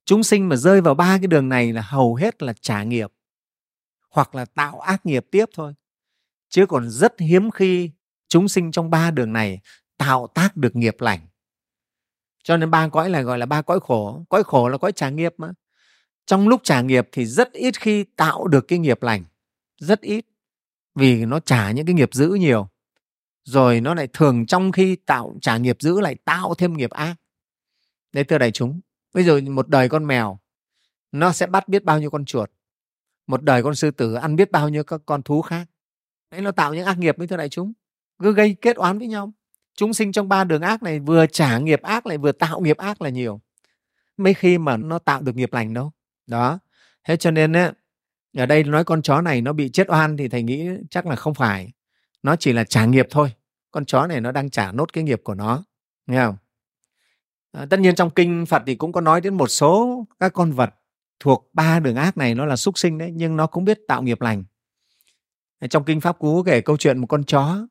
Chúng 0.04 0.22
sinh 0.22 0.48
mà 0.48 0.56
rơi 0.56 0.80
vào 0.80 0.94
ba 0.94 1.18
cái 1.18 1.26
đường 1.26 1.48
này 1.48 1.72
là 1.72 1.82
hầu 1.82 2.14
hết 2.14 2.42
là 2.42 2.52
trả 2.60 2.82
nghiệp 2.82 3.12
hoặc 4.10 4.34
là 4.34 4.44
tạo 4.44 4.80
ác 4.80 5.06
nghiệp 5.06 5.26
tiếp 5.30 5.44
thôi. 5.54 5.74
Chứ 6.48 6.66
còn 6.66 6.90
rất 6.90 7.20
hiếm 7.20 7.50
khi 7.50 7.90
chúng 8.28 8.48
sinh 8.48 8.72
trong 8.72 8.90
ba 8.90 9.10
đường 9.10 9.32
này 9.32 9.60
tạo 9.98 10.26
tác 10.34 10.56
được 10.56 10.76
nghiệp 10.76 10.96
lành. 11.00 11.20
Cho 12.44 12.56
nên 12.56 12.70
ba 12.70 12.88
cõi 12.88 13.10
là 13.10 13.22
gọi 13.22 13.38
là 13.38 13.46
ba 13.46 13.62
cõi 13.62 13.80
khổ. 13.80 14.24
Cõi 14.28 14.44
khổ 14.44 14.68
là 14.68 14.78
cõi 14.78 14.92
trả 14.92 15.10
nghiệp 15.10 15.34
mà. 15.38 15.48
Trong 16.26 16.48
lúc 16.48 16.60
trả 16.64 16.80
nghiệp 16.80 17.08
thì 17.12 17.26
rất 17.26 17.52
ít 17.52 17.80
khi 17.80 18.04
tạo 18.16 18.46
được 18.46 18.68
cái 18.68 18.78
nghiệp 18.78 19.02
lành. 19.02 19.24
Rất 19.80 20.00
ít 20.00 20.26
vì 20.94 21.24
nó 21.24 21.40
trả 21.40 21.70
những 21.70 21.86
cái 21.86 21.94
nghiệp 21.94 22.10
dữ 22.12 22.28
nhiều 22.28 22.68
rồi 23.46 23.80
nó 23.80 23.94
lại 23.94 24.08
thường 24.12 24.46
trong 24.46 24.72
khi 24.72 24.96
tạo, 24.96 25.36
trả 25.42 25.56
nghiệp 25.56 25.76
dữ 25.80 26.00
lại 26.00 26.14
tạo 26.24 26.54
thêm 26.54 26.72
nghiệp 26.72 26.90
ác. 26.90 27.16
Đấy, 28.12 28.24
thưa 28.24 28.38
đại 28.38 28.50
chúng 28.50 28.80
bây 29.14 29.24
giờ 29.24 29.40
một 29.40 29.68
đời 29.68 29.88
con 29.88 30.06
mèo, 30.06 30.38
nó 31.12 31.32
sẽ 31.32 31.46
bắt 31.46 31.68
biết 31.68 31.84
bao 31.84 32.00
nhiêu 32.00 32.10
con 32.10 32.24
chuột. 32.24 32.50
Một 33.26 33.42
đời 33.42 33.62
con 33.62 33.74
sư 33.74 33.90
tử 33.90 34.14
ăn 34.14 34.36
biết 34.36 34.50
bao 34.50 34.68
nhiêu 34.68 34.84
các 34.84 35.00
con 35.06 35.22
thú 35.22 35.42
khác. 35.42 35.66
Đấy, 36.30 36.40
nó 36.40 36.50
tạo 36.50 36.74
những 36.74 36.86
ác 36.86 36.98
nghiệp 36.98 37.18
với 37.18 37.26
thưa 37.26 37.36
đại 37.36 37.48
chúng. 37.48 37.72
Cứ 38.18 38.32
gây 38.32 38.56
kết 38.60 38.76
oán 38.76 38.98
với 38.98 39.06
nhau. 39.06 39.32
Chúng 39.76 39.94
sinh 39.94 40.12
trong 40.12 40.28
ba 40.28 40.44
đường 40.44 40.62
ác 40.62 40.82
này, 40.82 40.98
vừa 40.98 41.26
trả 41.26 41.58
nghiệp 41.58 41.82
ác 41.82 42.06
lại, 42.06 42.18
vừa 42.18 42.32
tạo 42.32 42.60
nghiệp 42.60 42.76
ác 42.76 43.02
là 43.02 43.08
nhiều. 43.08 43.40
Mấy 44.16 44.34
khi 44.34 44.58
mà 44.58 44.76
nó 44.76 44.98
tạo 44.98 45.22
được 45.22 45.36
nghiệp 45.36 45.52
lành 45.52 45.74
đâu. 45.74 45.92
Đó. 46.26 46.58
Thế 47.04 47.16
cho 47.16 47.30
nên 47.30 47.52
á, 47.52 47.72
ở 48.36 48.46
đây 48.46 48.64
nói 48.64 48.84
con 48.84 49.02
chó 49.02 49.20
này 49.20 49.40
nó 49.40 49.52
bị 49.52 49.68
chết 49.68 49.90
oan 49.90 50.16
thì 50.16 50.28
thầy 50.28 50.42
nghĩ 50.42 50.68
chắc 50.90 51.06
là 51.06 51.16
không 51.16 51.34
phải 51.34 51.72
nó 52.26 52.36
chỉ 52.36 52.52
là 52.52 52.64
trả 52.64 52.84
nghiệp 52.84 53.06
thôi. 53.10 53.32
Con 53.70 53.84
chó 53.84 54.06
này 54.06 54.20
nó 54.20 54.32
đang 54.32 54.50
trả 54.50 54.72
nốt 54.72 54.92
cái 54.92 55.04
nghiệp 55.04 55.20
của 55.24 55.34
nó. 55.34 55.64
Nghe 56.06 56.24
không? 56.24 56.36
À, 57.52 57.66
tất 57.70 57.80
nhiên 57.80 57.94
trong 57.94 58.10
kinh 58.10 58.46
phật 58.46 58.62
thì 58.66 58.74
cũng 58.74 58.92
có 58.92 59.00
nói 59.00 59.20
đến 59.20 59.34
một 59.34 59.48
số 59.48 60.04
các 60.20 60.32
con 60.32 60.52
vật 60.52 60.74
thuộc 61.20 61.50
ba 61.52 61.80
đường 61.80 61.96
ác 61.96 62.16
này 62.16 62.34
nó 62.34 62.46
là 62.46 62.56
súc 62.56 62.78
sinh 62.78 62.98
đấy 62.98 63.10
nhưng 63.14 63.36
nó 63.36 63.46
cũng 63.46 63.64
biết 63.64 63.78
tạo 63.88 64.02
nghiệp 64.02 64.20
lành. 64.20 64.44
Trong 65.70 65.84
kinh 65.84 66.00
pháp 66.00 66.18
cú 66.18 66.42
kể 66.42 66.60
câu 66.60 66.76
chuyện 66.76 66.98
một 66.98 67.06
con 67.06 67.24
chó. 67.24 67.66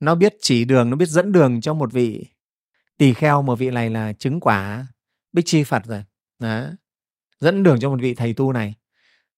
Nó 0.00 0.14
biết 0.14 0.36
chỉ 0.40 0.64
đường 0.64 0.90
nó 0.90 0.96
biết 0.96 1.08
dẫn 1.08 1.32
đường 1.32 1.60
cho 1.60 1.74
một 1.74 1.92
vị 1.92 2.26
tỳ 2.96 3.14
kheo 3.14 3.42
một 3.42 3.58
vị 3.58 3.70
này 3.70 3.90
là 3.90 4.12
chứng 4.12 4.40
quả 4.40 4.86
bích 5.32 5.46
chi 5.46 5.64
phật 5.64 5.82
rồi. 5.84 6.04
Đó. 6.38 6.64
dẫn 7.40 7.62
đường 7.62 7.80
cho 7.80 7.90
một 7.90 7.98
vị 8.00 8.14
thầy 8.14 8.34
tu 8.34 8.52
này. 8.52 8.74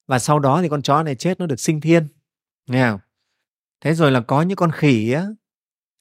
Và 0.07 0.19
sau 0.19 0.39
đó 0.39 0.63
thì 0.63 0.69
con 0.69 0.83
chó 0.83 1.03
này 1.03 1.15
chết 1.15 1.41
nó 1.41 1.47
được 1.47 1.61
sinh 1.61 1.81
thiên. 1.81 2.09
Nghe 2.67 2.91
không? 2.91 3.01
Thế 3.83 3.95
rồi 3.95 4.11
là 4.11 4.21
có 4.21 4.43
những 4.43 4.57
con 4.57 4.71
khỉ 4.73 5.13
á 5.13 5.27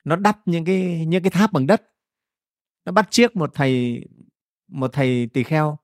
nó 0.04 0.16
đắp 0.16 0.38
những 0.46 0.66
cái 0.66 1.06
những 1.08 1.24
cái 1.24 1.32
tháp 1.32 1.54
bằng 1.54 1.68
đất. 1.68 1.82
Nó 2.86 2.92
bắt 2.92 3.08
chiếc 3.12 3.36
một 3.36 3.52
thầy 3.54 4.02
một 4.68 4.94
thầy 4.94 5.30
tỳ 5.34 5.44
kheo 5.44 5.78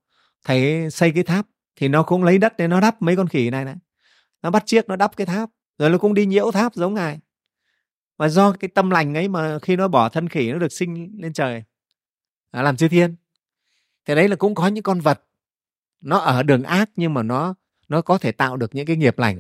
thầy 0.46 0.90
xây 0.92 1.12
cái 1.12 1.24
tháp 1.24 1.48
thì 1.76 1.88
nó 1.88 2.04
cũng 2.04 2.24
lấy 2.24 2.38
đất 2.38 2.54
để 2.58 2.68
nó 2.68 2.82
đắp 2.82 3.02
mấy 3.02 3.16
con 3.16 3.28
khỉ 3.28 3.50
này 3.50 3.66
này. 3.66 3.76
Nó 4.42 4.52
bắt 4.52 4.64
chiếc 4.66 4.88
nó 4.88 4.96
đắp 4.96 5.18
cái 5.18 5.28
tháp 5.28 5.50
rồi 5.78 5.90
nó 5.90 5.98
cũng 5.98 6.14
đi 6.14 6.26
nhiễu 6.26 6.52
tháp 6.52 6.76
giống 6.76 6.94
ngài. 6.94 7.20
Và 8.18 8.30
do 8.30 8.52
cái 8.52 8.70
tâm 8.76 8.90
lành 8.90 9.14
ấy 9.14 9.28
mà 9.28 9.60
khi 9.60 9.76
nó 9.76 9.88
bỏ 9.88 10.10
thân 10.10 10.30
khỉ 10.30 10.52
nó 10.52 10.60
được 10.60 10.72
sinh 10.72 11.12
lên 11.22 11.34
trời 11.34 11.64
à, 12.52 12.62
làm 12.62 12.78
chư 12.78 12.88
thiên. 12.88 13.16
Thì 14.06 14.16
đấy 14.16 14.28
là 14.28 14.36
cũng 14.36 14.56
có 14.56 14.68
những 14.68 14.84
con 14.84 15.00
vật 15.00 15.24
nó 16.02 16.18
ở 16.18 16.44
đường 16.44 16.64
ác 16.64 16.90
nhưng 16.96 17.14
mà 17.14 17.24
nó 17.24 17.56
nó 17.88 18.02
có 18.02 18.18
thể 18.18 18.32
tạo 18.32 18.58
được 18.58 18.76
những 18.76 18.86
cái 18.86 18.96
nghiệp 18.96 19.20
lành 19.20 19.40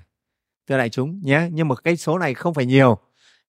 thưa 0.67 0.77
đại 0.77 0.89
chúng 0.89 1.19
nhé, 1.23 1.49
nhưng 1.51 1.67
mà 1.67 1.75
cái 1.75 1.97
số 1.97 2.17
này 2.17 2.33
không 2.33 2.53
phải 2.53 2.65
nhiều. 2.65 2.97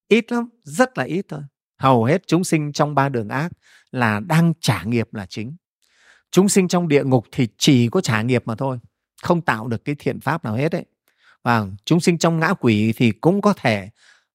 Ít 0.09 0.33
lắm, 0.33 0.49
rất 0.63 0.99
là 0.99 1.05
ít 1.05 1.27
thôi. 1.29 1.41
Hầu 1.77 2.05
hết 2.05 2.23
chúng 2.27 2.45
sinh 2.45 2.73
trong 2.73 2.95
ba 2.95 3.09
đường 3.09 3.29
ác 3.29 3.53
là 3.91 4.21
đang 4.21 4.53
trả 4.61 4.83
nghiệp 4.83 5.15
là 5.15 5.27
chính. 5.27 5.57
Chúng 6.31 6.49
sinh 6.49 6.69
trong 6.69 6.89
địa 6.89 7.05
ngục 7.05 7.27
thì 7.33 7.49
chỉ 7.59 7.89
có 7.89 8.01
trả 8.01 8.23
nghiệp 8.23 8.43
mà 8.47 8.55
thôi, 8.55 8.79
không 9.23 9.41
tạo 9.41 9.69
được 9.69 9.85
cái 9.85 9.95
thiện 9.99 10.21
pháp 10.21 10.45
nào 10.45 10.55
hết 10.55 10.73
đấy 10.73 10.85
và 11.43 11.67
chúng 11.85 12.01
sinh 12.01 12.19
trong 12.19 12.41
ngã 12.41 12.55
quỷ 12.61 12.93
thì 12.97 13.11
cũng 13.11 13.41
có 13.41 13.53
thể 13.53 13.89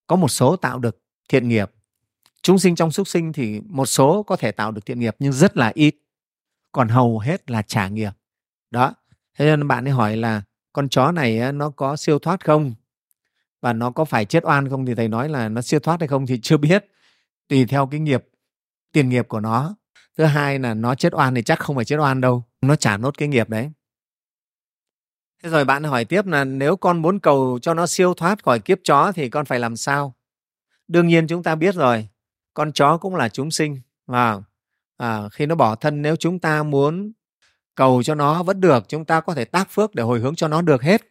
có 0.07 0.15
một 0.15 0.27
số 0.27 0.55
tạo 0.55 0.79
được 0.79 0.99
thiện 1.29 1.49
nghiệp. 1.49 1.71
Chúng 2.41 2.59
sinh 2.59 2.75
trong 2.75 2.91
súc 2.91 3.07
sinh 3.07 3.33
thì 3.33 3.61
một 3.65 3.85
số 3.85 4.23
có 4.23 4.35
thể 4.35 4.51
tạo 4.51 4.71
được 4.71 4.85
thiện 4.85 4.99
nghiệp, 4.99 5.15
nhưng 5.19 5.33
rất 5.33 5.57
là 5.57 5.71
ít. 5.73 5.95
Còn 6.71 6.87
hầu 6.87 7.19
hết 7.19 7.51
là 7.51 7.61
trả 7.61 7.87
nghiệp. 7.87 8.11
Đó, 8.71 8.93
thế 9.37 9.45
nên 9.45 9.67
bạn 9.67 9.87
ấy 9.87 9.91
hỏi 9.91 10.17
là 10.17 10.41
con 10.73 10.89
chó 10.89 11.11
này 11.11 11.51
nó 11.51 11.69
có 11.69 11.95
siêu 11.95 12.19
thoát 12.19 12.45
không? 12.45 12.73
Và 13.61 13.73
nó 13.73 13.91
có 13.91 14.05
phải 14.05 14.25
chết 14.25 14.45
oan 14.45 14.69
không 14.69 14.85
thì 14.85 14.95
thầy 14.95 15.07
nói 15.07 15.29
là 15.29 15.49
nó 15.49 15.61
siêu 15.61 15.79
thoát 15.79 15.99
hay 15.99 16.07
không 16.07 16.25
thì 16.25 16.39
chưa 16.43 16.57
biết 16.57 16.85
tùy 17.47 17.65
theo 17.65 17.87
cái 17.87 17.99
nghiệp 17.99 18.23
tiền 18.91 19.09
nghiệp 19.09 19.27
của 19.27 19.39
nó. 19.39 19.75
Thứ 20.17 20.25
hai 20.25 20.59
là 20.59 20.73
nó 20.73 20.95
chết 20.95 21.13
oan 21.13 21.35
thì 21.35 21.41
chắc 21.41 21.59
không 21.59 21.75
phải 21.75 21.85
chết 21.85 21.97
oan 21.99 22.21
đâu 22.21 22.43
nó 22.61 22.75
trả 22.75 22.97
nốt 22.97 23.17
cái 23.17 23.27
nghiệp 23.27 23.49
đấy. 23.49 23.71
Thế 25.43 25.49
rồi 25.49 25.65
bạn 25.65 25.83
hỏi 25.83 26.05
tiếp 26.05 26.25
là 26.25 26.43
nếu 26.43 26.75
con 26.75 27.01
muốn 27.01 27.19
cầu 27.19 27.59
cho 27.61 27.73
nó 27.73 27.87
siêu 27.87 28.13
thoát 28.13 28.43
khỏi 28.43 28.59
kiếp 28.59 28.79
chó 28.83 29.11
thì 29.11 29.29
con 29.29 29.45
phải 29.45 29.59
làm 29.59 29.75
sao? 29.75 30.15
Đương 30.87 31.07
nhiên 31.07 31.27
chúng 31.27 31.43
ta 31.43 31.55
biết 31.55 31.75
rồi 31.75 32.07
con 32.53 32.71
chó 32.71 32.97
cũng 32.97 33.15
là 33.15 33.29
chúng 33.29 33.51
sinh 33.51 33.81
và 34.05 34.41
à, 34.97 35.29
khi 35.29 35.45
nó 35.45 35.55
bỏ 35.55 35.75
thân 35.75 36.01
nếu 36.01 36.15
chúng 36.15 36.39
ta 36.39 36.63
muốn 36.63 37.11
cầu 37.75 38.03
cho 38.03 38.15
nó 38.15 38.43
vẫn 38.43 38.61
được 38.61 38.89
chúng 38.89 39.05
ta 39.05 39.21
có 39.21 39.33
thể 39.33 39.45
tác 39.45 39.71
phước 39.71 39.95
để 39.95 40.03
hồi 40.03 40.19
hướng 40.19 40.35
cho 40.35 40.47
nó 40.47 40.61
được 40.61 40.81
hết. 40.81 41.01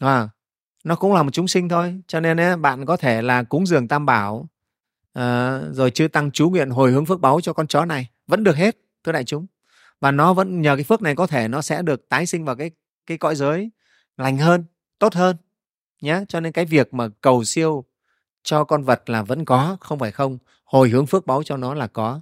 À, 0.00 0.28
nó 0.84 0.94
cũng 0.96 1.14
là 1.14 1.22
một 1.22 1.30
chúng 1.32 1.48
sinh 1.48 1.68
thôi 1.68 2.00
cho 2.06 2.20
nên 2.20 2.40
ấy, 2.40 2.56
bạn 2.56 2.86
có 2.86 2.96
thể 2.96 3.22
là 3.22 3.42
cúng 3.42 3.66
dường 3.66 3.88
tam 3.88 4.06
bảo 4.06 4.48
à, 5.12 5.60
rồi 5.72 5.90
chư 5.90 6.08
tăng 6.08 6.30
chú 6.30 6.50
nguyện 6.50 6.70
hồi 6.70 6.90
hướng 6.90 7.06
phước 7.06 7.20
báu 7.20 7.40
cho 7.40 7.52
con 7.52 7.66
chó 7.66 7.84
này 7.84 8.08
vẫn 8.26 8.44
được 8.44 8.56
hết 8.56 8.76
thưa 9.04 9.12
đại 9.12 9.24
chúng. 9.24 9.46
Và 10.00 10.10
nó 10.10 10.34
vẫn 10.34 10.60
nhờ 10.60 10.76
cái 10.76 10.84
phước 10.84 11.02
này 11.02 11.16
có 11.16 11.26
thể 11.26 11.48
nó 11.48 11.62
sẽ 11.62 11.82
được 11.82 12.08
tái 12.08 12.26
sinh 12.26 12.44
vào 12.44 12.56
cái 12.56 12.70
cái 13.06 13.18
cõi 13.18 13.36
giới 13.36 13.70
lành 14.16 14.38
hơn 14.38 14.64
tốt 14.98 15.14
hơn 15.14 15.36
nhé. 16.00 16.24
Cho 16.28 16.40
nên 16.40 16.52
cái 16.52 16.64
việc 16.64 16.94
mà 16.94 17.08
cầu 17.20 17.44
siêu 17.44 17.84
cho 18.42 18.64
con 18.64 18.82
vật 18.84 19.10
là 19.10 19.22
vẫn 19.22 19.44
có 19.44 19.76
không 19.80 19.98
phải 19.98 20.10
không 20.10 20.38
hồi 20.64 20.88
hướng 20.88 21.06
phước 21.06 21.26
báu 21.26 21.42
cho 21.42 21.56
nó 21.56 21.74
là 21.74 21.86
có. 21.86 22.20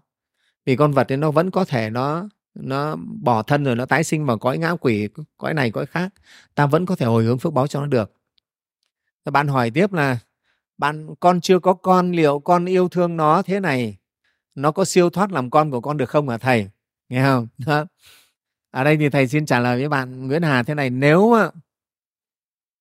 Vì 0.66 0.76
con 0.76 0.92
vật 0.92 1.06
thì 1.08 1.16
nó 1.16 1.30
vẫn 1.30 1.50
có 1.50 1.64
thể 1.64 1.90
nó 1.90 2.28
nó 2.54 2.96
bỏ 2.96 3.42
thân 3.42 3.64
rồi 3.64 3.76
nó 3.76 3.86
tái 3.86 4.04
sinh 4.04 4.26
vào 4.26 4.38
cõi 4.38 4.58
ngã 4.58 4.74
quỷ, 4.80 5.08
cõi 5.36 5.54
này, 5.54 5.70
cõi 5.70 5.86
khác. 5.86 6.12
Ta 6.54 6.66
vẫn 6.66 6.86
có 6.86 6.96
thể 6.96 7.06
hồi 7.06 7.24
hướng 7.24 7.38
phước 7.38 7.52
báo 7.52 7.66
cho 7.66 7.80
nó 7.80 7.86
được. 7.86 8.12
Bạn 9.24 9.48
hỏi 9.48 9.70
tiếp 9.70 9.92
là, 9.92 10.18
bạn, 10.78 11.14
con 11.20 11.40
chưa 11.40 11.58
có 11.58 11.74
con, 11.74 12.12
liệu 12.12 12.38
con 12.40 12.66
yêu 12.66 12.88
thương 12.88 13.16
nó 13.16 13.42
thế 13.42 13.60
này? 13.60 13.96
Nó 14.54 14.72
có 14.72 14.84
siêu 14.84 15.10
thoát 15.10 15.32
làm 15.32 15.50
con 15.50 15.70
của 15.70 15.80
con 15.80 15.96
được 15.96 16.10
không 16.10 16.28
hả, 16.28 16.38
thầy? 16.38 16.68
Nghe 17.08 17.22
không? 17.22 17.48
Đó. 17.66 17.86
ở 18.70 18.84
đây 18.84 18.96
thì 18.96 19.08
thầy 19.08 19.28
xin 19.28 19.46
trả 19.46 19.60
lời 19.60 19.78
với 19.78 19.88
bạn 19.88 20.26
Nguyễn 20.26 20.42
Hà 20.42 20.62
thế 20.62 20.74
này, 20.74 20.90
nếu 20.90 21.34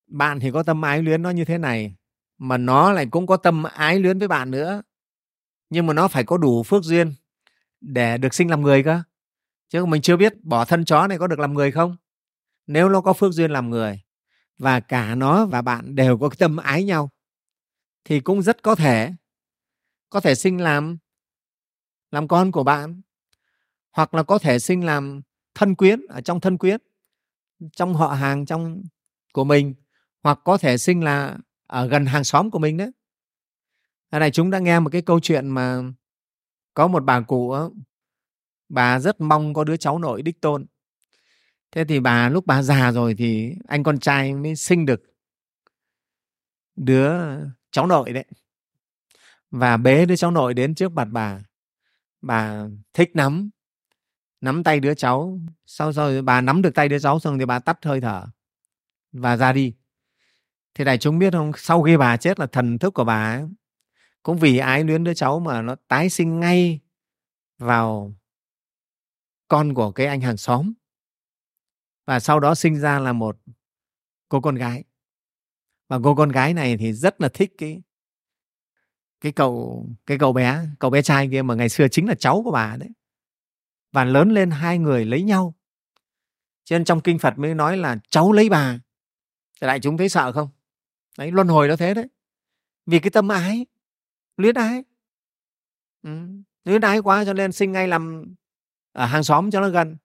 bạn 0.06 0.40
thì 0.40 0.50
có 0.50 0.62
tâm 0.62 0.82
ái 0.82 1.02
luyến 1.02 1.22
nó 1.22 1.30
như 1.30 1.44
thế 1.44 1.58
này, 1.58 1.94
mà 2.38 2.56
nó 2.56 2.92
lại 2.92 3.06
cũng 3.06 3.26
có 3.26 3.36
tâm 3.36 3.62
ái 3.62 3.98
luyến 3.98 4.18
với 4.18 4.28
bạn 4.28 4.50
nữa, 4.50 4.82
nhưng 5.70 5.86
mà 5.86 5.92
nó 5.94 6.08
phải 6.08 6.24
có 6.24 6.36
đủ 6.36 6.62
phước 6.62 6.82
duyên 6.84 7.14
để 7.80 8.18
được 8.18 8.34
sinh 8.34 8.50
làm 8.50 8.62
người 8.62 8.82
cơ 8.82 9.02
chứ 9.70 9.84
mình 9.86 10.02
chưa 10.02 10.16
biết 10.16 10.44
bỏ 10.44 10.64
thân 10.64 10.84
chó 10.84 11.06
này 11.06 11.18
có 11.18 11.26
được 11.26 11.38
làm 11.38 11.54
người 11.54 11.70
không? 11.70 11.96
Nếu 12.66 12.88
nó 12.88 13.00
có 13.00 13.12
phước 13.12 13.32
duyên 13.32 13.50
làm 13.50 13.70
người, 13.70 14.00
và 14.58 14.80
cả 14.80 15.14
nó 15.14 15.46
và 15.46 15.62
bạn 15.62 15.94
đều 15.94 16.18
có 16.18 16.28
cái 16.28 16.36
tâm 16.38 16.56
ái 16.56 16.84
nhau, 16.84 17.10
thì 18.04 18.20
cũng 18.20 18.42
rất 18.42 18.62
có 18.62 18.74
thể 18.74 19.12
có 20.10 20.20
thể 20.20 20.34
sinh 20.34 20.60
làm 20.60 20.98
làm 22.10 22.28
con 22.28 22.52
của 22.52 22.64
bạn, 22.64 23.00
hoặc 23.92 24.14
là 24.14 24.22
có 24.22 24.38
thể 24.38 24.58
sinh 24.58 24.84
làm 24.84 25.20
thân 25.54 25.74
quyến 25.74 26.00
ở 26.08 26.20
trong 26.20 26.40
thân 26.40 26.58
quyến, 26.58 26.80
trong 27.72 27.94
họ 27.94 28.08
hàng 28.08 28.46
trong 28.46 28.82
của 29.32 29.44
mình, 29.44 29.74
hoặc 30.22 30.38
có 30.44 30.58
thể 30.58 30.78
sinh 30.78 31.04
là 31.04 31.38
ở 31.66 31.86
gần 31.86 32.06
hàng 32.06 32.24
xóm 32.24 32.50
của 32.50 32.58
mình 32.58 32.76
đấy. 32.76 32.90
Ở 34.10 34.18
này 34.18 34.30
chúng 34.30 34.50
đã 34.50 34.58
nghe 34.58 34.80
một 34.80 34.90
cái 34.92 35.02
câu 35.02 35.20
chuyện 35.20 35.48
mà 35.48 35.82
có 36.74 36.86
một 36.88 37.04
bà 37.04 37.20
cụ 37.20 37.54
bà 38.70 39.00
rất 39.00 39.20
mong 39.20 39.54
có 39.54 39.64
đứa 39.64 39.76
cháu 39.76 39.98
nội 39.98 40.22
đích 40.22 40.40
tôn. 40.40 40.66
Thế 41.72 41.84
thì 41.84 42.00
bà 42.00 42.28
lúc 42.28 42.46
bà 42.46 42.62
già 42.62 42.92
rồi 42.92 43.14
thì 43.18 43.54
anh 43.68 43.82
con 43.82 43.98
trai 43.98 44.34
mới 44.34 44.56
sinh 44.56 44.86
được 44.86 45.02
đứa 46.76 47.12
cháu 47.70 47.86
nội 47.86 48.12
đấy. 48.12 48.24
Và 49.50 49.76
bế 49.76 50.06
đứa 50.06 50.16
cháu 50.16 50.30
nội 50.30 50.54
đến 50.54 50.74
trước 50.74 50.92
mặt 50.92 51.08
bà. 51.10 51.40
Bà 52.22 52.66
thích 52.94 53.10
nắm 53.14 53.50
nắm 54.40 54.64
tay 54.64 54.80
đứa 54.80 54.94
cháu. 54.94 55.40
Sau 55.66 55.92
rồi 55.92 56.22
bà 56.22 56.40
nắm 56.40 56.62
được 56.62 56.74
tay 56.74 56.88
đứa 56.88 56.98
cháu 56.98 57.20
xong 57.20 57.38
thì 57.38 57.44
bà 57.44 57.58
tắt 57.58 57.78
hơi 57.84 58.00
thở 58.00 58.26
và 59.12 59.36
ra 59.36 59.52
đi. 59.52 59.74
Thì 60.74 60.84
đại 60.84 60.98
chúng 60.98 61.18
biết 61.18 61.32
không 61.32 61.52
sau 61.56 61.82
khi 61.82 61.96
bà 61.96 62.16
chết 62.16 62.40
là 62.40 62.46
thần 62.46 62.78
thức 62.78 62.94
của 62.94 63.04
bà 63.04 63.34
ấy, 63.34 63.48
cũng 64.22 64.38
vì 64.38 64.58
ái 64.58 64.84
luyến 64.84 65.04
đứa 65.04 65.14
cháu 65.14 65.40
mà 65.40 65.62
nó 65.62 65.76
tái 65.88 66.10
sinh 66.10 66.40
ngay 66.40 66.80
vào 67.58 68.14
con 69.50 69.74
của 69.74 69.92
cái 69.92 70.06
anh 70.06 70.20
hàng 70.20 70.36
xóm. 70.36 70.72
Và 72.06 72.20
sau 72.20 72.40
đó 72.40 72.54
sinh 72.54 72.80
ra 72.80 72.98
là 72.98 73.12
một 73.12 73.38
cô 74.28 74.40
con 74.40 74.54
gái. 74.54 74.84
Và 75.88 75.98
cô 76.04 76.14
con 76.14 76.28
gái 76.28 76.54
này 76.54 76.76
thì 76.76 76.92
rất 76.92 77.20
là 77.20 77.28
thích 77.28 77.52
cái 77.58 77.82
cái 79.20 79.32
cậu 79.32 79.86
cái 80.06 80.18
cậu 80.18 80.32
bé 80.32 80.66
cậu 80.78 80.90
bé 80.90 81.02
trai 81.02 81.28
kia 81.30 81.42
mà 81.42 81.54
ngày 81.54 81.68
xưa 81.68 81.88
chính 81.88 82.08
là 82.08 82.14
cháu 82.14 82.42
của 82.44 82.50
bà 82.50 82.76
đấy. 82.76 82.88
Và 83.92 84.04
lớn 84.04 84.30
lên 84.30 84.50
hai 84.50 84.78
người 84.78 85.04
lấy 85.04 85.22
nhau. 85.22 85.54
Cho 86.64 86.78
nên 86.78 86.84
trong 86.84 87.00
kinh 87.00 87.18
phật 87.18 87.38
mới 87.38 87.54
nói 87.54 87.76
là 87.76 87.98
cháu 88.10 88.32
lấy 88.32 88.48
bà. 88.48 88.78
Thì 89.60 89.66
đại 89.66 89.80
chúng 89.80 89.96
thấy 89.96 90.08
sợ 90.08 90.32
không? 90.32 90.48
Đấy, 91.18 91.30
luân 91.30 91.48
hồi 91.48 91.68
nó 91.68 91.76
thế 91.76 91.94
đấy. 91.94 92.08
Vì 92.86 92.98
cái 92.98 93.10
tâm 93.10 93.28
ái, 93.28 93.66
luyến 94.36 94.54
ái. 94.54 94.84
Ừ. 96.02 96.10
luyến 96.64 96.80
ái 96.80 96.98
quá 96.98 97.24
cho 97.24 97.32
nên 97.32 97.52
sinh 97.52 97.72
ngay 97.72 97.88
làm 97.88 98.34
ở 98.92 99.06
hàng 99.06 99.24
xóm 99.24 99.50
cho 99.50 99.60
nó 99.60 99.68
gần. 99.68 99.96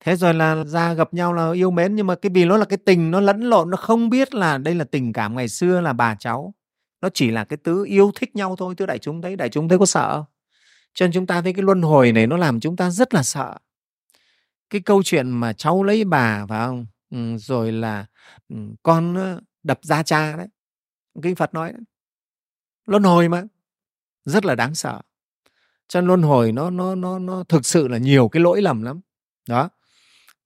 Thế 0.00 0.16
rồi 0.16 0.34
là 0.34 0.64
ra 0.64 0.94
gặp 0.94 1.14
nhau 1.14 1.32
là 1.32 1.52
yêu 1.52 1.70
mến 1.70 1.94
nhưng 1.94 2.06
mà 2.06 2.14
cái 2.14 2.30
vì 2.34 2.44
nó 2.44 2.56
là 2.56 2.64
cái 2.64 2.78
tình 2.86 3.10
nó 3.10 3.20
lẫn 3.20 3.40
lộn 3.40 3.70
nó 3.70 3.76
không 3.76 4.10
biết 4.10 4.34
là 4.34 4.58
đây 4.58 4.74
là 4.74 4.84
tình 4.84 5.12
cảm 5.12 5.36
ngày 5.36 5.48
xưa 5.48 5.80
là 5.80 5.92
bà 5.92 6.14
cháu. 6.14 6.54
Nó 7.00 7.08
chỉ 7.14 7.30
là 7.30 7.44
cái 7.44 7.56
tứ 7.56 7.84
yêu 7.84 8.12
thích 8.14 8.36
nhau 8.36 8.56
thôi 8.56 8.74
thưa 8.74 8.86
đại 8.86 8.98
chúng 8.98 9.22
thấy 9.22 9.36
đại 9.36 9.48
chúng 9.48 9.68
thấy 9.68 9.78
có 9.78 9.86
sợ 9.86 10.24
cho 10.94 11.06
nên 11.06 11.12
chúng 11.12 11.26
ta 11.26 11.42
thấy 11.42 11.52
cái 11.52 11.62
luân 11.62 11.82
hồi 11.82 12.12
này 12.12 12.26
nó 12.26 12.36
làm 12.36 12.60
chúng 12.60 12.76
ta 12.76 12.90
rất 12.90 13.14
là 13.14 13.22
sợ. 13.22 13.58
Cái 14.70 14.80
câu 14.80 15.02
chuyện 15.02 15.30
mà 15.30 15.52
cháu 15.52 15.82
lấy 15.82 16.04
bà 16.04 16.46
phải 16.46 16.66
không? 16.66 16.86
Ừ, 17.10 17.36
rồi 17.36 17.72
là 17.72 18.06
ừ, 18.48 18.56
con 18.82 19.16
đập 19.62 19.78
ra 19.82 20.02
cha 20.02 20.36
đấy. 20.36 20.46
Kinh 21.22 21.34
phật 21.34 21.54
nói 21.54 21.72
đấy. 21.72 21.82
luân 22.86 23.02
hồi 23.02 23.28
mà. 23.28 23.44
Rất 24.24 24.44
là 24.44 24.54
đáng 24.54 24.74
sợ 24.74 25.00
cho 25.88 26.00
nên 26.00 26.08
luân 26.08 26.22
hồi 26.22 26.52
nó 26.52 26.70
nó 26.70 26.94
nó 26.94 27.18
nó 27.18 27.44
thực 27.48 27.66
sự 27.66 27.88
là 27.88 27.98
nhiều 27.98 28.28
cái 28.28 28.42
lỗi 28.42 28.62
lầm 28.62 28.82
lắm. 28.82 29.00
Đó. 29.48 29.68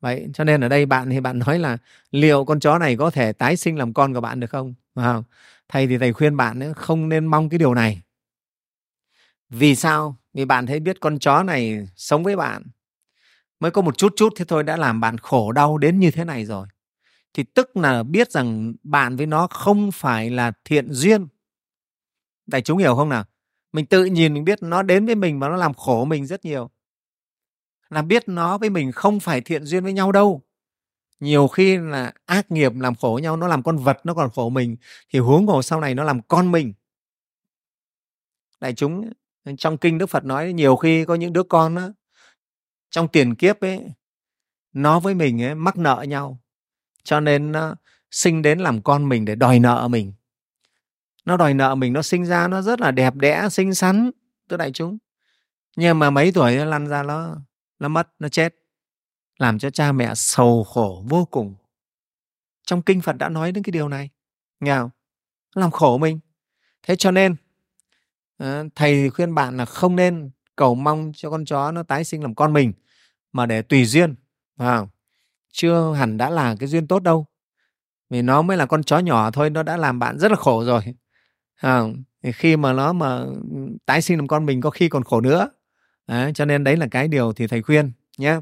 Vậy 0.01 0.29
cho 0.35 0.45
nên 0.45 0.61
ở 0.61 0.69
đây 0.69 0.87
bạn 0.87 1.11
thì 1.11 1.21
bạn 1.21 1.39
nói 1.39 1.59
là 1.59 1.79
liệu 2.11 2.45
con 2.45 2.61
chó 2.61 2.79
này 2.79 2.97
có 2.97 3.11
thể 3.11 3.33
tái 3.33 3.57
sinh 3.57 3.79
làm 3.79 3.93
con 3.95 4.15
của 4.15 4.21
bạn 4.21 4.41
được 4.41 4.51
không? 4.51 4.75
À, 4.95 5.23
thầy 5.69 5.87
thì 5.87 5.99
thầy 5.99 6.13
khuyên 6.13 6.37
bạn 6.37 6.61
ấy, 6.61 6.75
không 6.75 7.09
nên 7.09 7.27
mong 7.27 7.49
cái 7.49 7.59
điều 7.59 7.75
này. 7.75 8.03
Vì 9.51 9.75
sao? 9.75 10.17
Vì 10.35 10.45
bạn 10.45 10.67
thấy 10.67 10.81
biết 10.81 11.01
con 11.01 11.19
chó 11.19 11.43
này 11.43 11.87
sống 11.97 12.25
với 12.25 12.37
bạn 12.37 12.63
mới 13.61 13.71
có 13.71 13.83
một 13.83 13.99
chút 13.99 14.13
chút 14.17 14.33
thế 14.37 14.45
thôi 14.49 14.63
đã 14.63 14.77
làm 14.77 15.01
bạn 15.01 15.19
khổ 15.19 15.53
đau 15.53 15.79
đến 15.79 16.01
như 16.01 16.11
thế 16.11 16.25
này 16.25 16.45
rồi. 16.45 16.67
Thì 17.35 17.45
tức 17.55 17.77
là 17.77 18.03
biết 18.03 18.31
rằng 18.31 18.75
bạn 18.83 19.17
với 19.17 19.27
nó 19.27 19.47
không 19.47 19.93
phải 19.93 20.31
là 20.31 20.53
thiện 20.65 20.93
duyên. 20.93 21.29
Đại 22.47 22.63
chúng 22.63 22.79
hiểu 22.79 22.97
không 22.97 23.09
nào? 23.09 23.25
Mình 23.73 23.87
tự 23.87 24.05
nhìn 24.05 24.35
mình 24.35 24.45
biết 24.45 24.63
nó 24.63 24.83
đến 24.83 25.07
với 25.07 25.15
mình 25.15 25.41
và 25.41 25.49
nó 25.49 25.57
làm 25.57 25.75
khổ 25.75 26.05
mình 26.05 26.27
rất 26.27 26.45
nhiều. 26.45 26.71
Là 27.91 28.03
biết 28.03 28.29
nó 28.29 28.59
với 28.59 28.71
mình 28.71 28.93
không 28.93 29.21
phải 29.21 29.41
thiện 29.41 29.65
duyên 29.65 29.85
với 29.85 29.93
nhau 29.93 30.13
đâu. 30.13 30.43
Nhiều 31.21 31.49
khi 31.49 31.77
là 31.77 32.13
ác 32.27 32.51
nghiệp 32.51 32.73
làm 32.77 32.95
khổ 32.95 33.21
nhau 33.23 33.37
nó 33.37 33.49
làm 33.49 33.63
con 33.63 33.77
vật 33.77 34.01
nó 34.05 34.15
còn 34.15 34.31
khổ 34.31 34.49
mình 34.49 34.77
thì 35.13 35.19
huống 35.19 35.47
hồ 35.47 35.63
sau 35.63 35.81
này 35.81 35.95
nó 35.95 36.05
làm 36.05 36.23
con 36.23 36.53
mình. 36.53 36.73
Đại 38.61 38.75
chúng 38.75 39.11
ờ, 39.45 39.53
trong 39.59 39.79
kinh 39.79 39.99
đức 39.99 40.07
phật 40.07 40.25
nói 40.25 40.53
nhiều 40.53 40.77
khi 40.77 41.05
có 41.05 41.15
những 41.15 41.33
đứa 41.33 41.43
con 41.43 41.75
đó, 41.75 41.93
trong 42.91 43.09
tiền 43.09 43.35
kiếp 43.35 43.61
ấy 43.61 43.81
nó 44.73 45.01
với 45.01 45.15
mình 45.15 45.43
ấy, 45.43 45.55
mắc 45.55 45.77
nợ 45.79 46.05
nhau. 46.09 46.39
Cho 47.03 47.21
nên 47.21 47.53
nó 47.53 47.75
sinh 48.11 48.43
đến 48.43 48.59
làm 48.59 48.83
con 48.83 49.09
mình 49.09 49.25
để 49.25 49.35
đòi 49.35 49.59
nợ 49.59 49.89
mình 49.89 50.13
nó 51.25 51.37
đòi 51.37 51.55
nợ 51.55 51.75
mình 51.75 51.93
nó 51.93 52.03
sinh 52.03 52.25
ra 52.27 52.49
nó 52.49 52.63
rất 52.63 52.81
là 52.81 52.91
đẹp 52.91 53.15
đẽ 53.15 53.49
xinh 53.51 53.75
xắn 53.75 54.11
thưa 54.49 54.57
đại 54.57 54.73
chúng. 54.73 54.99
Nhưng 55.77 55.99
mà 55.99 56.11
mấy 56.11 56.33
tuổi 56.33 56.57
nó 56.57 56.65
lăn 56.65 56.87
ra 56.87 57.03
nó 57.03 57.37
nó 57.79 57.89
mất 57.89 58.09
nó 58.19 58.29
chết. 58.29 58.55
Làm 59.39 59.59
cho 59.59 59.71
cha 59.71 59.93
mẹ 59.93 60.13
sầu 60.15 60.65
khổ 60.65 61.05
vô 61.09 61.25
cùng. 61.25 61.55
Trong 62.67 62.83
kinh 62.83 63.01
phật 63.01 63.17
đã 63.17 63.29
nói 63.29 63.53
đến 63.53 63.65
cái 63.65 63.71
điều 63.71 63.89
này. 63.89 64.11
Nghe 64.61 64.77
không? 64.77 64.91
Làm 65.55 65.71
khổ 65.71 65.99
mình. 65.99 66.21
Thế 66.83 66.97
cho 66.97 67.11
nên 67.11 67.37
ờ, 68.39 68.65
thầy 68.75 69.11
khuyên 69.11 69.35
bạn 69.35 69.57
là 69.57 69.65
không 69.65 69.97
nên 69.97 70.31
cầu 70.57 70.75
mong 70.75 71.13
cho 71.15 71.31
con 71.31 71.45
chó 71.45 71.73
nó 71.73 71.83
tái 71.83 72.05
sinh 72.05 72.23
làm 72.23 72.35
con 72.35 72.53
mình 72.53 72.73
mà 73.33 73.47
để 73.47 73.63
tùy 73.63 73.85
duyên 73.85 74.15
à, 74.57 74.87
chưa 75.53 75.93
hẳn 75.93 76.17
đã 76.17 76.31
là 76.31 76.57
cái 76.61 76.69
duyên 76.69 76.87
tốt 76.87 77.03
đâu. 77.03 77.27
Vì 78.11 78.23
nó 78.23 78.43
mới 78.43 78.57
là 78.57 78.67
con 78.67 78.83
chó 78.83 78.99
nhỏ 78.99 79.31
thôi 79.31 79.51
nó 79.51 79.63
đã 79.63 79.77
làm 79.77 79.99
bạn 79.99 80.19
rất 80.19 80.31
là 80.31 80.37
khổ 80.37 80.65
rồi 80.65 80.83
à, 81.61 81.83
thì 82.23 82.33
khi 82.33 82.57
mà 82.57 82.73
nó 82.73 82.93
mà 82.93 83.25
tái 83.87 84.03
sinh 84.03 84.19
làm 84.19 84.29
con 84.29 84.47
mình 84.47 84.61
có 84.61 84.71
khi 84.71 84.89
còn 84.89 85.05
khổ 85.05 85.21
nữa. 85.21 85.49
À, 86.07 86.31
cho 86.35 86.45
nên 86.45 86.65
đấy 86.65 86.77
là 86.77 86.87
cái 86.91 87.09
điều 87.09 87.33
thì 87.33 87.47
thầy 87.47 87.63
khuyên 87.63 87.93
nhé. 88.19 88.41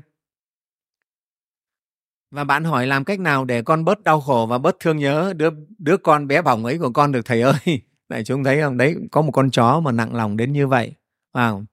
Và 2.31 2.45
bạn 2.45 2.65
hỏi 2.65 2.87
làm 2.87 3.05
cách 3.05 3.21
nào 3.21 3.45
để 3.45 3.63
con 3.63 3.85
bớt 3.85 4.03
đau 4.05 4.21
khổ 4.21 4.47
và 4.51 4.59
bớt 4.59 4.77
thương 4.81 4.99
nhớ 4.99 5.33
đứa 5.37 5.51
đứa 5.79 5.97
con 5.97 6.27
bé 6.27 6.43
bỏng 6.43 6.65
ấy 6.65 6.79
của 6.79 6.91
con 6.91 7.13
được 7.13 7.25
thầy 7.25 7.43
ơi? 7.43 7.55
Này 8.09 8.25
chúng 8.25 8.45
thấy 8.45 8.61
không? 8.61 8.77
Đấy 8.77 8.97
có 9.11 9.23
một 9.23 9.33
con 9.33 9.51
chó 9.51 9.81
mà 9.81 9.93
nặng 9.93 10.15
lòng 10.15 10.37
đến 10.37 10.53
như 10.53 10.67
vậy. 10.67 10.95
Vào 11.33 11.65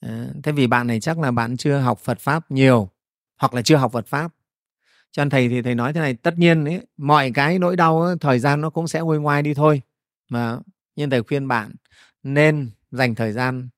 à, 0.00 0.26
thế 0.42 0.52
vì 0.52 0.66
bạn 0.66 0.86
này 0.86 1.00
chắc 1.00 1.18
là 1.18 1.30
bạn 1.30 1.56
chưa 1.56 1.78
học 1.78 1.98
Phật 1.98 2.20
pháp 2.20 2.50
nhiều 2.50 2.88
hoặc 3.38 3.54
là 3.54 3.62
chưa 3.62 3.76
học 3.76 3.92
Phật 3.92 4.06
pháp. 4.06 4.32
Cho 5.12 5.24
nên 5.24 5.30
thầy 5.30 5.48
thì 5.48 5.62
thầy 5.62 5.74
nói 5.74 5.92
thế 5.92 6.00
này 6.00 6.14
tất 6.14 6.38
nhiên 6.38 6.64
ấy, 6.64 6.86
mọi 6.96 7.30
cái 7.34 7.58
nỗi 7.58 7.76
đau 7.76 8.02
ấy, 8.02 8.16
thời 8.20 8.38
gian 8.38 8.60
nó 8.60 8.70
cũng 8.70 8.88
sẽ 8.88 9.00
nguôi 9.00 9.20
ngoai 9.20 9.42
đi 9.42 9.54
thôi. 9.54 9.82
Mà 10.28 10.58
nhưng 10.96 11.10
thầy 11.10 11.22
khuyên 11.22 11.48
bạn 11.48 11.74
nên 12.22 12.70
dành 12.90 13.14
thời 13.14 13.32
gian 13.32 13.68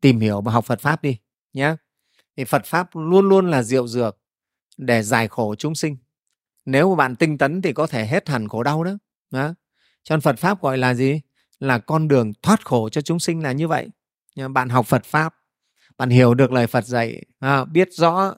tìm 0.00 0.20
hiểu 0.20 0.40
và 0.40 0.52
học 0.52 0.64
Phật 0.64 0.80
pháp 0.80 1.02
đi 1.02 1.18
nhé 1.52 1.76
thì 2.36 2.44
Phật 2.44 2.64
pháp 2.64 2.88
luôn 2.94 3.28
luôn 3.28 3.50
là 3.50 3.62
diệu 3.62 3.88
dược 3.88 4.18
để 4.76 5.02
giải 5.02 5.28
khổ 5.28 5.54
chúng 5.54 5.74
sinh. 5.74 5.96
Nếu 6.64 6.90
mà 6.90 6.96
bạn 6.96 7.16
tinh 7.16 7.38
tấn 7.38 7.62
thì 7.62 7.72
có 7.72 7.86
thể 7.86 8.06
hết 8.06 8.28
hẳn 8.28 8.48
khổ 8.48 8.62
đau 8.62 8.84
đó, 8.84 8.92
đó. 9.30 9.54
cho 10.02 10.16
nên 10.16 10.20
Phật 10.20 10.38
pháp 10.38 10.62
gọi 10.62 10.78
là 10.78 10.94
gì? 10.94 11.20
Là 11.58 11.78
con 11.78 12.08
đường 12.08 12.32
thoát 12.42 12.66
khổ 12.66 12.88
cho 12.88 13.00
chúng 13.00 13.18
sinh 13.18 13.42
là 13.42 13.52
như 13.52 13.68
vậy. 13.68 13.88
Bạn 14.52 14.68
học 14.68 14.86
Phật 14.86 15.04
pháp 15.04 15.34
bạn 15.98 16.10
hiểu 16.10 16.34
được 16.34 16.52
lời 16.52 16.66
Phật 16.66 16.84
dạy 16.84 17.24
à, 17.38 17.64
biết 17.64 17.88
rõ 17.92 18.34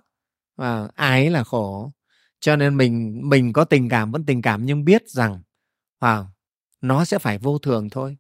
và 0.57 0.89
ái 0.95 1.31
là 1.31 1.45
khổ. 1.45 1.93
Cho 2.41 2.57
nên 2.57 2.77
mình 2.77 3.21
mình 3.25 3.53
có 3.53 3.65
tình 3.65 3.89
cảm 3.89 4.13
vẫn 4.13 4.27
tình 4.27 4.43
cảm 4.43 4.67
nhưng 4.67 4.85
biết 4.85 5.09
rằng 5.09 5.43
à, 5.99 6.25
nó 6.89 7.05
sẽ 7.05 7.19
phải 7.19 7.39
vô 7.39 7.59
thường 7.59 7.91
thôi. 7.91 8.17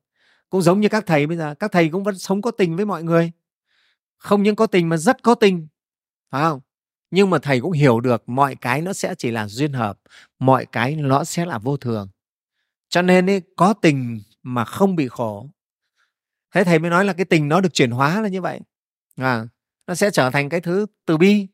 Cũng 0.50 0.62
giống 0.62 0.80
như 0.80 0.88
các 0.88 1.06
thầy 1.06 1.26
bây 1.26 1.36
giờ 1.36 1.54
các 1.54 1.72
thầy 1.72 1.88
cũng 1.88 2.04
vẫn 2.04 2.18
sống 2.18 2.42
có 2.42 2.50
tình 2.50 2.76
với 2.76 2.84
mọi 2.86 3.02
người. 3.02 3.32
Không 4.18 4.42
những 4.42 4.56
có 4.56 4.66
tình 4.66 4.88
mà 4.88 4.96
rất 4.96 5.22
có 5.22 5.34
tình 5.34 5.68
phải 6.30 6.42
không? 6.42 6.60
Nhưng 7.10 7.30
mà 7.30 7.38
thầy 7.38 7.60
cũng 7.60 7.72
hiểu 7.72 8.00
được 8.00 8.28
mọi 8.28 8.56
cái 8.56 8.82
nó 8.82 8.92
sẽ 8.92 9.14
chỉ 9.18 9.30
là 9.30 9.48
duyên 9.48 9.72
hợp 9.72 9.98
mọi 10.38 10.66
cái 10.66 10.96
nó 10.96 11.24
sẽ 11.24 11.46
là 11.46 11.58
vô 11.58 11.76
thường. 11.76 12.08
Cho 12.88 13.02
nên 13.02 13.30
ấy, 13.30 13.42
có 13.56 13.72
tình 13.72 14.22
mà 14.42 14.64
không 14.64 14.96
bị 14.96 15.08
khổ. 15.08 15.50
Thế 16.54 16.64
thầy 16.64 16.78
mới 16.78 16.90
nói 16.90 17.04
là 17.04 17.12
cái 17.12 17.24
tình 17.24 17.48
nó 17.48 17.60
được 17.60 17.74
chuyển 17.74 17.90
hóa 17.90 18.20
là 18.20 18.28
như 18.28 18.40
vậy. 18.40 18.60
À, 19.16 19.46
nó 19.86 19.94
sẽ 19.94 20.10
trở 20.10 20.30
thành 20.30 20.48
cái 20.48 20.60
thứ 20.60 20.86
từ 21.06 21.16
bi. 21.16 21.46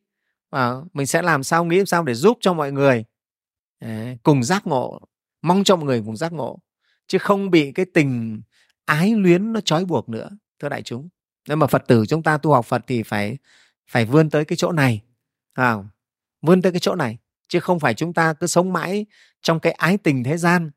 À, 0.51 0.72
mình 0.92 1.07
sẽ 1.07 1.22
làm 1.22 1.42
sao 1.42 1.64
nghĩ 1.64 1.85
sao 1.87 2.03
để 2.05 2.14
giúp 2.14 2.38
cho 2.40 2.55
mọi 2.55 2.72
người. 2.72 3.05
À, 3.79 4.14
cùng 4.22 4.42
giác 4.42 4.66
ngộ 4.66 5.01
mong 5.42 5.64
cho 5.64 5.77
mọi 5.77 5.85
người 5.85 6.03
cùng 6.07 6.16
giác 6.16 6.33
ngộ 6.33 6.59
chứ 7.06 7.18
không 7.18 7.50
bị 7.50 7.72
cái 7.72 7.86
tình 7.94 8.42
ái 8.84 9.14
luyến 9.14 9.52
nó 9.52 9.60
trói 9.60 9.84
buộc 9.84 10.08
nữa 10.08 10.30
thưa 10.60 10.68
đại 10.68 10.82
chúng. 10.82 11.08
Nên 11.48 11.58
mà 11.58 11.66
phật 11.66 11.84
tử 11.86 12.04
chúng 12.08 12.22
ta 12.22 12.38
tu 12.38 12.52
học 12.52 12.66
phật 12.66 12.84
thì 12.86 13.02
phải 13.02 13.38
phải 13.90 14.04
vươn 14.04 14.30
tới 14.30 14.44
cái 14.44 14.56
chỗ 14.56 14.72
này 14.72 15.02
à, 15.52 15.74
vươn 16.42 16.62
tới 16.62 16.72
cái 16.72 16.80
chỗ 16.80 16.94
này 16.94 17.18
chứ 17.48 17.60
không 17.60 17.80
phải 17.80 17.94
chúng 17.94 18.14
ta 18.14 18.32
cứ 18.32 18.46
sống 18.46 18.72
mãi 18.72 19.06
trong 19.42 19.60
cái 19.60 19.72
ái 19.72 19.98
tình 19.98 20.24
thế 20.24 20.36
gian. 20.36 20.70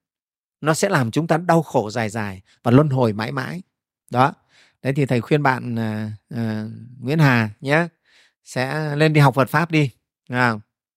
Nó 0.61 0.73
sẽ 0.73 0.89
làm 0.89 1.11
chúng 1.11 1.27
ta 1.27 1.37
đau 1.37 1.63
khổ 1.63 1.89
dài 1.89 2.09
dài 2.09 2.41
và 2.63 2.71
luân 2.71 2.89
hồi 2.89 3.13
mãi 3.13 3.31
mãi. 3.31 3.61
Đó. 4.11 4.33
Đấy 4.81 4.93
thì 4.95 5.05
thầy 5.05 5.21
khuyên 5.21 5.43
bạn 5.43 5.75
uh, 5.75 6.11
uh, 6.33 6.71
Nguyễn 6.99 7.19
Hà 7.19 7.49
nhé 7.61 7.87
sẽ 8.43 8.95
lên 8.95 9.13
đi 9.13 9.21
học 9.21 9.35
Phật 9.35 9.49
pháp 9.49 9.71
đi 9.71 9.89
à, 10.29 10.53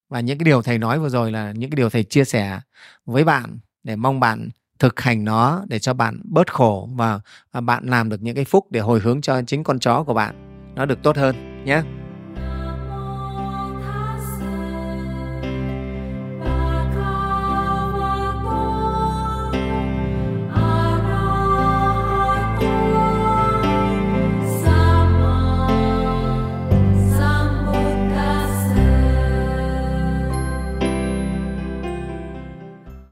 và 0.08 0.20
những 0.20 0.38
cái 0.38 0.44
điều 0.44 0.62
thầy 0.62 0.78
nói 0.78 0.98
vừa 0.98 1.08
rồi 1.08 1.32
là 1.32 1.52
những 1.52 1.70
cái 1.70 1.76
điều 1.76 1.90
thầy 1.90 2.04
chia 2.04 2.24
sẻ 2.24 2.60
với 3.06 3.24
bạn 3.24 3.58
để 3.82 3.96
mong 3.96 4.20
bạn 4.20 4.48
thực 4.78 5.00
hành 5.00 5.24
nó 5.24 5.64
để 5.68 5.78
cho 5.78 5.94
bạn 5.94 6.20
bớt 6.24 6.52
khổ 6.52 6.88
và, 6.94 7.20
à, 7.52 7.60
bạn 7.60 7.86
làm 7.86 8.08
được 8.08 8.22
những 8.22 8.34
cái 8.34 8.44
phúc 8.44 8.66
để 8.70 8.80
hồi 8.80 9.00
hướng 9.00 9.20
cho 9.20 9.42
chính 9.46 9.64
con 9.64 9.78
chó 9.78 10.02
của 10.02 10.14
bạn. 10.14 10.34
Nó 10.74 10.86
được 10.86 11.02
tốt 11.02 11.16
hơn 11.16 11.64
nhé. 11.64 11.82